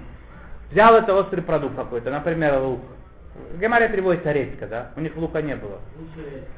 Взял 0.72 0.96
это 0.96 1.16
острый 1.16 1.42
продукт 1.42 1.76
какой-то, 1.76 2.12
например, 2.12 2.60
лук. 2.60 2.82
В 3.56 3.60
Гемаре 3.60 3.90
переводится 3.90 4.32
редька, 4.32 4.68
да? 4.68 4.92
У 4.96 5.02
них 5.02 5.16
лука 5.16 5.42
не 5.42 5.56
было. 5.56 5.80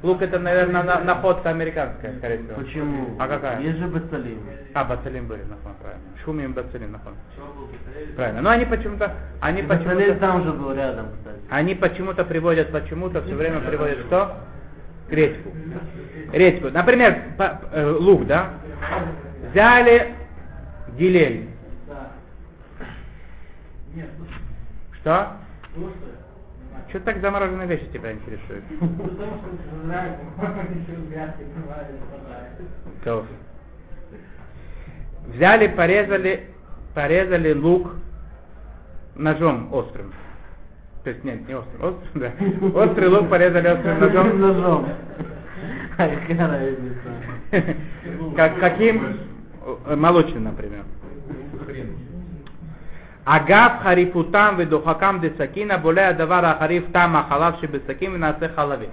Лук 0.04 0.22
это, 0.22 0.38
наверное, 0.40 0.84
на- 0.84 1.00
находка 1.04 1.50
американская, 1.50 2.16
скорее 2.18 2.40
всего. 2.40 2.56
Почему? 2.62 3.16
А 3.20 3.28
какая? 3.28 3.60
Есть 3.62 3.78
же 3.80 3.88
бацалим. 3.88 4.40
А, 4.74 4.84
бацалин 4.84 5.28
были, 5.28 5.42
нахон, 5.44 5.74
правильно. 5.82 6.04
Шумим 6.24 6.54
бацалин, 6.54 6.92
нахон. 6.92 7.14
Бацалим? 7.36 8.16
Правильно. 8.16 8.42
Но 8.42 8.50
они 8.52 8.66
почему-то, 8.66 9.12
они 9.40 9.62
Бацалим 9.62 9.98
почему-то, 9.98 10.20
там 10.20 10.44
же 10.44 10.52
был 10.54 10.74
рядом, 10.74 11.08
кстати. 11.18 11.40
они 11.50 11.76
почему-то 11.76 12.24
приводят, 12.26 12.72
почему-то 12.72 13.22
все 13.24 13.36
время 13.36 13.60
приводят 13.62 14.00
что? 14.08 14.38
Редьку. 15.10 15.52
Редьку. 16.32 16.70
Например, 16.70 17.22
по- 17.38 17.60
э, 17.72 17.90
лук, 18.00 18.28
да? 18.28 18.50
Взяли 19.52 20.14
гилель. 20.98 21.48
Нет, 23.94 24.08
Что? 25.02 25.34
Что 26.92 27.00
так 27.00 27.22
замороженные 27.22 27.68
вещи 27.68 27.86
тебя 27.94 28.12
интересуют? 28.12 28.66
То. 33.06 33.26
Взяли, 35.28 35.68
порезали, 35.68 36.50
порезали 36.94 37.54
лук 37.54 37.96
ножом 39.16 39.74
острым. 39.74 40.12
То 41.06 41.12
есть 41.12 41.24
нет, 41.24 41.48
не 41.48 41.54
острым, 41.54 41.82
острым, 41.82 42.22
да. 42.74 42.82
Острый 42.82 43.08
лук 43.08 43.30
порезали 43.30 43.70
острым 43.70 44.00
ножом. 44.02 44.42
Ножом. 44.42 44.90
Как, 48.36 48.60
каким? 48.60 49.18
Молочным, 49.96 50.44
например. 50.44 50.84
Агав 53.26 53.84
харифутам 53.84 54.58
ведухакам 54.58 55.22
десакина 55.22 55.78
боля 55.78 56.14
давара 56.14 56.56
хариф 56.60 56.92
там 56.92 57.16
ахалав 57.16 57.60
шебесаким 57.60 58.20
насе 58.20 58.50
халави. 58.50 58.90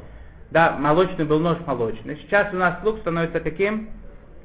Да, 0.50 0.76
молочный 0.78 1.24
был 1.24 1.40
нож 1.40 1.58
молочный. 1.66 2.16
Сейчас 2.16 2.52
у 2.52 2.56
нас 2.56 2.74
лук 2.82 2.98
становится 3.00 3.40
каким? 3.40 3.88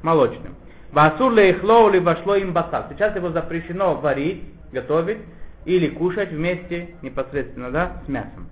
Молочным. 0.02 0.56
Васур 0.91 1.32
лейхлоу 1.32 1.89
ли 1.89 2.00
вошло 2.00 2.36
им 2.36 2.54
басал. 2.54 2.86
Сейчас 2.89 3.15
его 3.15 3.30
запрещено 3.32 3.96
варить, 3.96 4.43
готовить 4.72 5.19
или 5.65 5.88
кушать 5.88 6.32
вместе 6.32 6.89
непосредственно, 7.02 7.72
да, 7.72 7.91
с 8.06 8.08
мясом. 8.10 8.48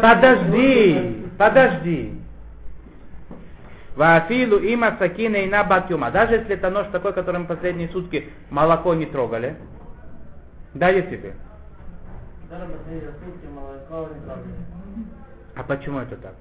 Подожди, 0.00 1.26
подожди. 1.38 2.12
Вафилу 3.96 4.58
има 4.58 4.96
сакина 4.98 5.36
и 5.36 5.48
на 5.48 5.64
батюма. 5.64 6.10
Даже 6.10 6.34
если 6.34 6.54
это 6.54 6.70
нож 6.70 6.86
такой, 6.92 7.12
которым 7.12 7.46
последние 7.46 7.88
сутки 7.88 8.30
молоко 8.50 8.94
не 8.94 9.06
трогали. 9.06 9.56
Даю 10.74 11.02
тебе. 11.02 11.34
Даже 12.48 12.66
последние 12.66 13.10
сутки 13.12 13.46
молоко 13.52 14.14
не 14.14 14.20
трогали. 14.20 14.54
А 15.56 15.62
почему 15.64 15.98
это 15.98 16.16
так? 16.16 16.34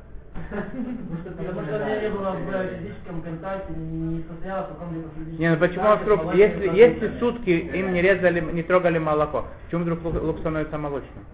Потому 0.50 1.66
что 1.66 2.02
не 2.02 2.10
было 2.10 2.32
в 2.32 2.78
физическом 2.78 3.22
контакте, 3.22 3.74
не 3.74 4.24
состоялось 4.24 4.68
в 4.68 4.74
каком-либо 4.74 5.10
физическом 5.10 5.40
Не, 5.40 5.50
ну 5.50 5.58
почему 5.58 5.96
вдруг, 5.96 6.36
если, 6.36 6.70
если 6.70 7.20
сутки 7.20 7.50
им 7.50 7.94
не 7.94 8.02
резали, 8.02 8.40
не 8.40 8.64
трогали 8.64 9.00
молоко, 9.00 9.46
почему 9.66 9.84
вдруг 9.84 10.04
лук, 10.04 10.40
становится 10.40 10.78
молочным? 10.78 11.26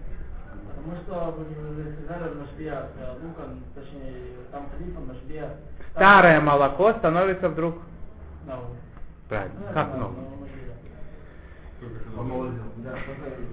Потому 0.76 0.96
что 1.02 1.36
вы 1.38 1.94
сказали 2.04 2.30
в 2.30 2.36
Нашбия, 2.38 2.86
луком, 3.22 3.62
точнее, 3.74 4.14
там 4.50 4.66
халифом 4.76 5.08
Нашбия 5.08 5.50
Старое 5.95 6.39
молоко 6.41 6.93
становится 6.93 7.49
вдруг 7.49 7.75
Новым. 8.47 8.77
правильно, 9.29 9.53
Ну, 9.59 9.73
как 9.73 9.87
это 9.89 9.97
новое. 9.97 10.15
новое. 10.15 10.49
Только 11.79 11.99
что 11.99 12.15
забыл. 12.15 12.49
Да, 12.77 12.91
только 12.91 13.25
от- 13.27 13.51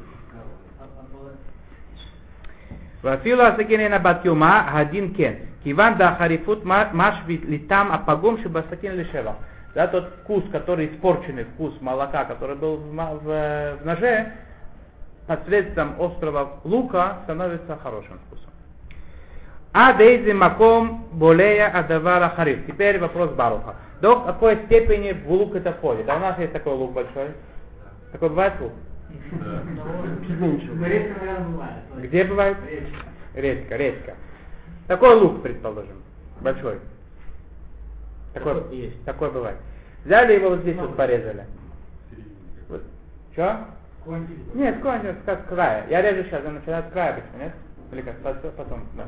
ואפילו 3.04 3.42
הסכין 3.46 4.02
בת 4.02 4.24
יומה, 4.24 4.68
הדין 4.72 5.12
כן. 5.16 5.34
כיוון 5.62 5.92
דחריפות 5.98 6.62
משווית 6.92 7.40
לטעם 7.48 7.92
הפגום 7.92 8.36
שבסכין 8.42 8.96
לשבח. 8.96 9.32
Да, 9.76 9.86
тот 9.86 10.04
вкус, 10.22 10.44
который 10.50 10.86
испорченный 10.86 11.44
вкус 11.44 11.74
молока, 11.80 12.24
который 12.24 12.56
был 12.56 12.76
в, 12.78 12.92
ма- 12.92 13.14
в- 13.22 13.76
в 13.82 13.86
ноже, 13.86 14.32
посредством 15.26 15.94
острого 16.00 16.58
лука 16.64 17.18
становится 17.24 17.76
хорошим 17.76 18.18
вкусом. 18.26 18.50
А 19.73 19.93
дейзи 19.93 20.31
маком 20.33 21.07
болея 21.13 21.67
адавара 21.69 22.29
хариф. 22.29 22.65
Теперь 22.67 22.99
вопрос 22.99 23.31
Баруха. 23.31 23.75
До 24.01 24.21
какой 24.21 24.57
степени 24.65 25.13
в 25.13 25.31
лук 25.31 25.55
это 25.55 25.73
входит? 25.73 26.07
А 26.09 26.15
у 26.17 26.19
нас 26.19 26.37
есть 26.37 26.53
такой 26.53 26.73
лук 26.73 26.93
большой. 26.93 27.29
Такой 28.11 28.29
бывает 28.29 28.53
лук? 28.61 28.71
Где 31.97 32.23
бывает? 32.23 32.57
Редко. 32.69 32.97
Редко, 33.35 33.75
редко. 33.75 34.13
Такой 34.87 35.15
лук, 35.15 35.41
предположим, 35.41 36.03
большой. 36.41 36.79
Такой, 38.33 38.55
Такой 38.55 38.75
есть. 38.77 39.03
такой 39.05 39.31
бывает. 39.31 39.57
Взяли 40.05 40.33
его 40.33 40.49
вот 40.49 40.59
здесь 40.59 40.77
вот 40.77 40.95
порезали. 40.95 41.45
Вот. 42.67 42.83
Что? 43.31 43.65
Кончили. 44.05 44.39
Нет, 44.53 44.81
кончилось 44.81 45.15
как 45.25 45.45
с 45.45 45.47
края. 45.47 45.85
Я 45.89 46.01
режу 46.01 46.27
сейчас, 46.27 46.43
я 46.43 46.51
начинаю 46.51 46.83
с 46.83 46.91
края 46.91 47.13
обычно, 47.13 47.37
нет? 47.37 47.53
Или 47.93 48.01
как? 48.01 48.15
Потом, 48.17 48.51
потом, 48.57 48.83
да. 48.95 49.03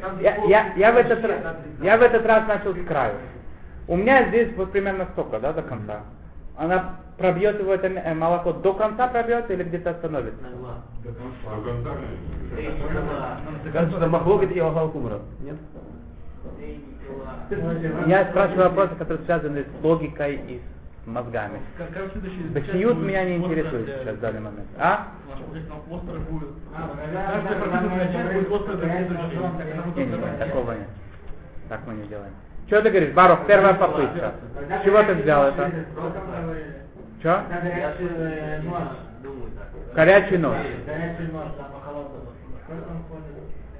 Там 0.00 0.20
Я, 0.20 0.36
я, 0.44 0.74
я, 0.76 0.92
в 0.92 0.96
этот, 0.96 1.24
раз- 1.24 1.56
я 1.80 1.96
в 1.96 2.02
этот 2.02 2.26
раз 2.26 2.46
начал 2.46 2.74
с 2.74 2.86
краю. 2.86 3.14
У 3.88 3.96
меня 3.96 4.28
здесь 4.28 4.54
вот 4.56 4.70
примерно 4.72 5.06
столько, 5.12 5.40
да, 5.40 5.52
до 5.52 5.62
конца. 5.62 6.00
Она 6.58 6.96
пробьет 7.16 7.58
его, 7.58 7.72
это 7.72 7.86
э, 7.86 8.14
молоко 8.14 8.52
до 8.52 8.74
конца 8.74 9.08
пробьет 9.08 9.50
или 9.50 9.62
где-то 9.62 9.90
остановится? 9.90 10.42
До 11.04 11.12
конца. 11.62 11.90
Кажется, 13.72 13.96
что 13.98 14.08
махлокет 14.08 14.52
и 14.52 14.58
алхалкумра. 14.58 15.20
Нет? 15.40 15.56
Я 18.06 18.26
спрашиваю 18.26 18.68
вопросы, 18.68 18.94
которые 18.96 19.24
связаны 19.24 19.64
с 19.64 19.84
логикой 19.84 20.36
и 20.36 20.58
с 20.60 20.75
мозгами. 21.06 21.60
Как, 21.78 21.88
меня 22.98 23.24
не 23.24 23.36
интересует 23.36 23.86
сейчас 23.86 24.16
в 24.16 24.20
данный 24.20 24.40
момент. 24.40 24.68
А? 24.78 25.08
Не, 29.96 30.04
не, 30.04 30.10
добавить. 30.10 30.38
такого 30.38 30.72
нет. 30.72 30.88
Так 31.68 31.80
мы 31.86 31.94
не 31.94 32.06
делаем. 32.08 32.32
Что 32.66 32.82
ты 32.82 32.90
говоришь, 32.90 33.14
Барух, 33.14 33.46
первая 33.46 33.74
попытка. 33.74 34.34
С 34.80 34.84
чего 34.84 35.02
ты 35.02 35.14
взял 35.14 35.44
это? 35.44 35.70
Что? 37.20 37.44
Горячий 37.48 38.08
э, 38.10 38.60
нож. 38.62 38.82
Думаю 39.22 39.50
так. 39.56 39.94
Горячий 39.94 40.38
нож. 40.38 40.56
Холодному. 41.84 42.32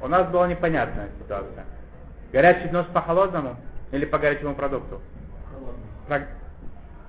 У 0.02 0.08
нас 0.08 0.28
была 0.28 0.46
непонятная 0.46 1.08
ситуация. 1.18 1.64
Горячий 2.32 2.70
нож 2.70 2.86
по 2.86 3.00
холодному 3.00 3.56
или 3.90 4.04
по 4.04 4.18
горячему 4.18 4.54
продукту? 4.54 5.00
Про- 6.06 6.26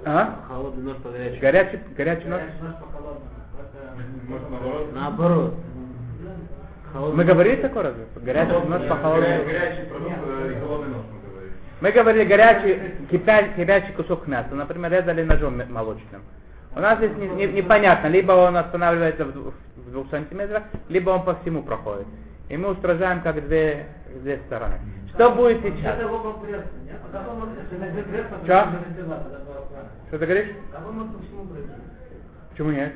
А? 0.05 0.39
Холодный 0.47 0.83
нож 0.83 0.97
по 0.97 1.09
горячему. 1.09 1.41
Горячий, 1.41 1.79
горячий 1.97 2.27
нож? 2.27 2.41
Может, 4.27 4.49
наоборот? 4.49 4.93
Наоборот. 4.93 5.53
Холодный 6.93 7.17
Мы 7.17 7.23
нож- 7.23 7.33
говорили 7.33 7.55
такое 7.61 7.83
разве? 7.83 8.05
Горячий 8.15 8.51
нож 8.67 8.81
по 8.87 8.95
холодному. 8.95 9.43
Горячий 9.45 9.83
продукт 9.89 10.15
э, 10.27 10.51
и 10.51 10.59
холодный 10.59 10.89
нож 10.89 11.03
мы 11.11 11.29
говорили. 11.29 11.53
Мы 11.81 11.91
говорили 11.91 12.23
горячий, 12.25 12.79
кипя- 13.11 13.55
кипячий 13.55 13.93
кусок 13.93 14.27
мяса, 14.27 14.53
например, 14.55 14.91
резали 14.91 15.23
ножом 15.23 15.61
молочным. 15.69 16.21
У 16.75 16.79
нас 16.79 16.97
здесь 16.99 17.11
не- 17.17 17.27
не- 17.27 17.47
непонятно, 17.53 18.07
либо 18.07 18.33
он 18.33 18.55
останавливается 18.55 19.25
в, 19.25 19.53
в 19.77 19.91
двух 19.91 20.09
сантиметрах, 20.11 20.63
либо 20.89 21.09
он 21.11 21.23
по 21.23 21.35
всему 21.35 21.63
проходит. 21.63 22.05
И 22.49 22.57
мы 22.57 22.69
устражаем 22.69 23.21
как 23.21 23.43
две, 23.47 23.87
две 24.21 24.37
стороны. 24.47 24.75
Что 25.13 25.31
будет 25.31 25.61
сейчас? 25.61 25.97
Это 25.97 26.07
лобом 26.07 26.41
пресса, 26.41 26.67
нет? 26.85 26.97
А 27.03 27.17
как 27.17 27.29
он 27.29 27.39
может, 27.39 27.55
если 27.63 27.77
на 27.77 28.03
пресса, 28.03 28.29
то 28.39 28.45
Чё? 28.45 28.53
это 28.53 28.93
дела, 28.95 29.17
тогда 29.17 29.39
было 29.39 29.65
правильно. 29.65 29.91
Что 30.07 30.19
ты 30.19 30.25
говоришь? 30.25 30.55
Почему 32.51 32.71
нет? 32.71 32.93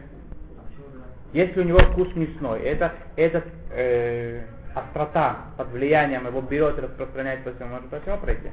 А 0.57 0.67
почему 0.67 0.85
да? 0.93 1.03
Если 1.33 1.59
у 1.59 1.63
него 1.63 1.79
вкус 1.79 2.07
мясной, 2.15 2.61
это, 2.61 2.93
это 3.15 3.43
э, 3.71 4.43
острота 4.75 5.37
под 5.57 5.69
влиянием 5.69 6.25
его 6.27 6.41
берет 6.41 6.77
и 6.77 6.81
распространяет 6.81 7.43
по 7.43 7.51
всему, 7.51 7.69
может 7.69 7.89
по 7.89 7.99
всему 7.99 8.17
пройти. 8.17 8.49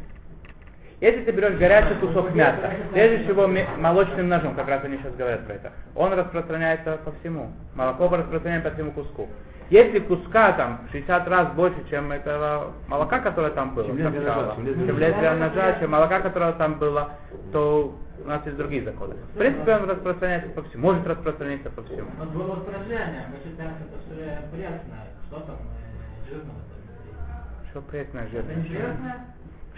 Если 1.01 1.23
ты 1.25 1.31
берешь 1.31 1.57
горячий 1.59 1.95
кусок 2.01 2.35
мяса, 2.35 2.73
режешь 2.93 3.29
его 3.29 3.47
молочным 3.47 4.29
ножом, 4.29 4.57
как 4.57 4.67
раз 4.67 4.83
они 4.83 4.97
сейчас 4.99 5.15
говорят 5.15 5.47
про 5.47 5.55
это, 5.55 5.73
он 5.95 6.13
распространяется 6.13 6.99
по 7.05 7.13
всему. 7.21 7.53
Молоко 7.77 8.09
распространяется 8.17 8.71
по 8.71 8.75
всему 8.75 8.91
куску. 8.91 9.29
Если 9.71 9.99
куска 9.99 10.53
там 10.53 10.81
60 10.93 11.29
раз 11.29 11.53
больше, 11.53 11.77
чем 11.91 12.11
этого 12.11 12.73
молока, 12.89 13.19
которое 13.19 13.51
там 13.51 13.75
было, 13.75 13.87
Чем 13.87 13.99
лезвие 13.99 14.23
сначала, 14.23 14.43
ножа, 14.43 14.55
чем 14.55 14.99
лезвие 14.99 15.35
ножа, 15.35 15.79
чем 15.79 15.91
молока, 15.91 16.21
которое 16.21 16.53
там 16.53 16.79
было, 16.79 17.11
то 17.53 17.95
у 18.25 18.29
нас 18.29 18.45
есть 18.47 18.57
другие 18.57 18.83
законы. 18.83 19.15
В 19.35 19.39
принципе, 19.39 19.77
он 19.77 19.91
распространяется 19.91 20.51
по 20.51 20.63
всему, 20.63 20.83
может 20.85 21.07
распространиться 21.07 21.69
по 21.71 21.83
всему. 21.83 22.09
Но 22.19 22.25
было 22.27 22.57
устражение, 22.57 23.29
мы 23.29 23.37
считаем, 23.45 23.73
что 23.77 23.85
это 23.85 23.99
все 24.07 24.57
пресное. 24.57 25.07
Что 25.29 25.41
там 25.41 25.57
э, 25.57 26.31
жирного 26.31 26.57
внутри? 26.65 27.71
Что 27.71 27.83
пресное 27.83 28.23
Это 28.23 28.31
жирное? 28.33 28.57
не 28.57 28.63
пресное? 28.63 29.17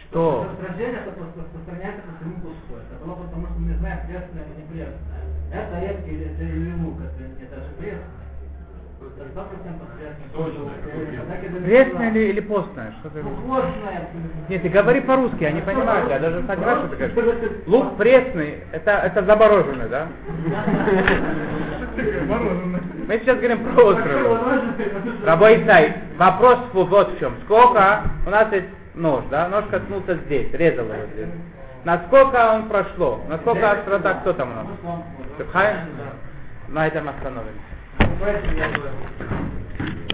Что? 0.07 0.47
Устражение 0.55 1.01
это 1.03 1.11
распространяется 1.19 2.03
по 2.07 2.17
всему 2.17 2.35
куску. 2.47 2.79
Это 2.79 3.05
было 3.05 3.15
потому, 3.27 3.47
что 3.47 3.59
мы 3.59 3.73
не 3.73 3.79
знаем, 3.79 4.07
пресное 4.07 4.45
или 4.47 4.63
не 4.63 4.67
пресное. 4.71 5.23
Это 5.51 5.77
это 5.83 6.45
или 6.45 6.73
лук, 6.79 6.99
это, 7.03 7.43
это 7.43 7.57
же 7.59 7.71
пресное. 7.75 8.20
Это 9.01 9.41
100% 9.41 11.65
пресное. 11.65 12.11
Или, 12.11 12.19
или 12.31 12.41
постное? 12.41 12.93
Что 13.01 13.11
ты 13.11 13.23
постное. 13.23 14.09
Нет, 14.49 14.63
ты 14.63 14.69
говори 14.69 15.01
по-русски, 15.01 15.43
я 15.43 15.53
не 15.53 15.63
понимаю, 15.63 16.09
я 16.09 16.19
даже 16.19 16.43
что 16.43 16.55
ты 16.55 16.61
говоришь. 16.61 17.53
Лук 17.67 17.97
пресный, 17.97 18.65
это, 18.73 18.91
это 18.91 19.25
замороженный, 19.25 19.89
да? 19.89 20.09
Мы 23.09 23.19
сейчас 23.19 23.39
говорим 23.39 23.65
про 23.65 23.85
острый 23.85 24.23
лук. 24.23 24.39
Рабойцай, 25.25 25.95
вопрос 26.19 26.59
вот 26.73 27.15
в 27.15 27.19
чем. 27.19 27.35
Сколько, 27.45 28.03
у 28.27 28.31
нас 28.31 28.53
есть 28.53 28.69
нож, 28.95 29.25
да? 29.31 29.49
Нож 29.49 29.65
коснулся 29.71 30.17
здесь, 30.27 30.53
резал 30.53 30.85
его 30.85 31.07
здесь. 31.15 31.29
Насколько 31.85 32.53
он 32.53 32.69
прошло? 32.69 33.21
Насколько 33.29 33.71
острота, 33.73 34.15
кто 34.15 34.33
там 34.35 34.51
у 34.51 34.55
нас? 34.55 34.67
На 36.69 36.87
этом 36.87 37.09
остановимся. 37.09 37.71
Поэтому 38.21 38.55
я 38.55 38.69
говорю. 38.69 39.60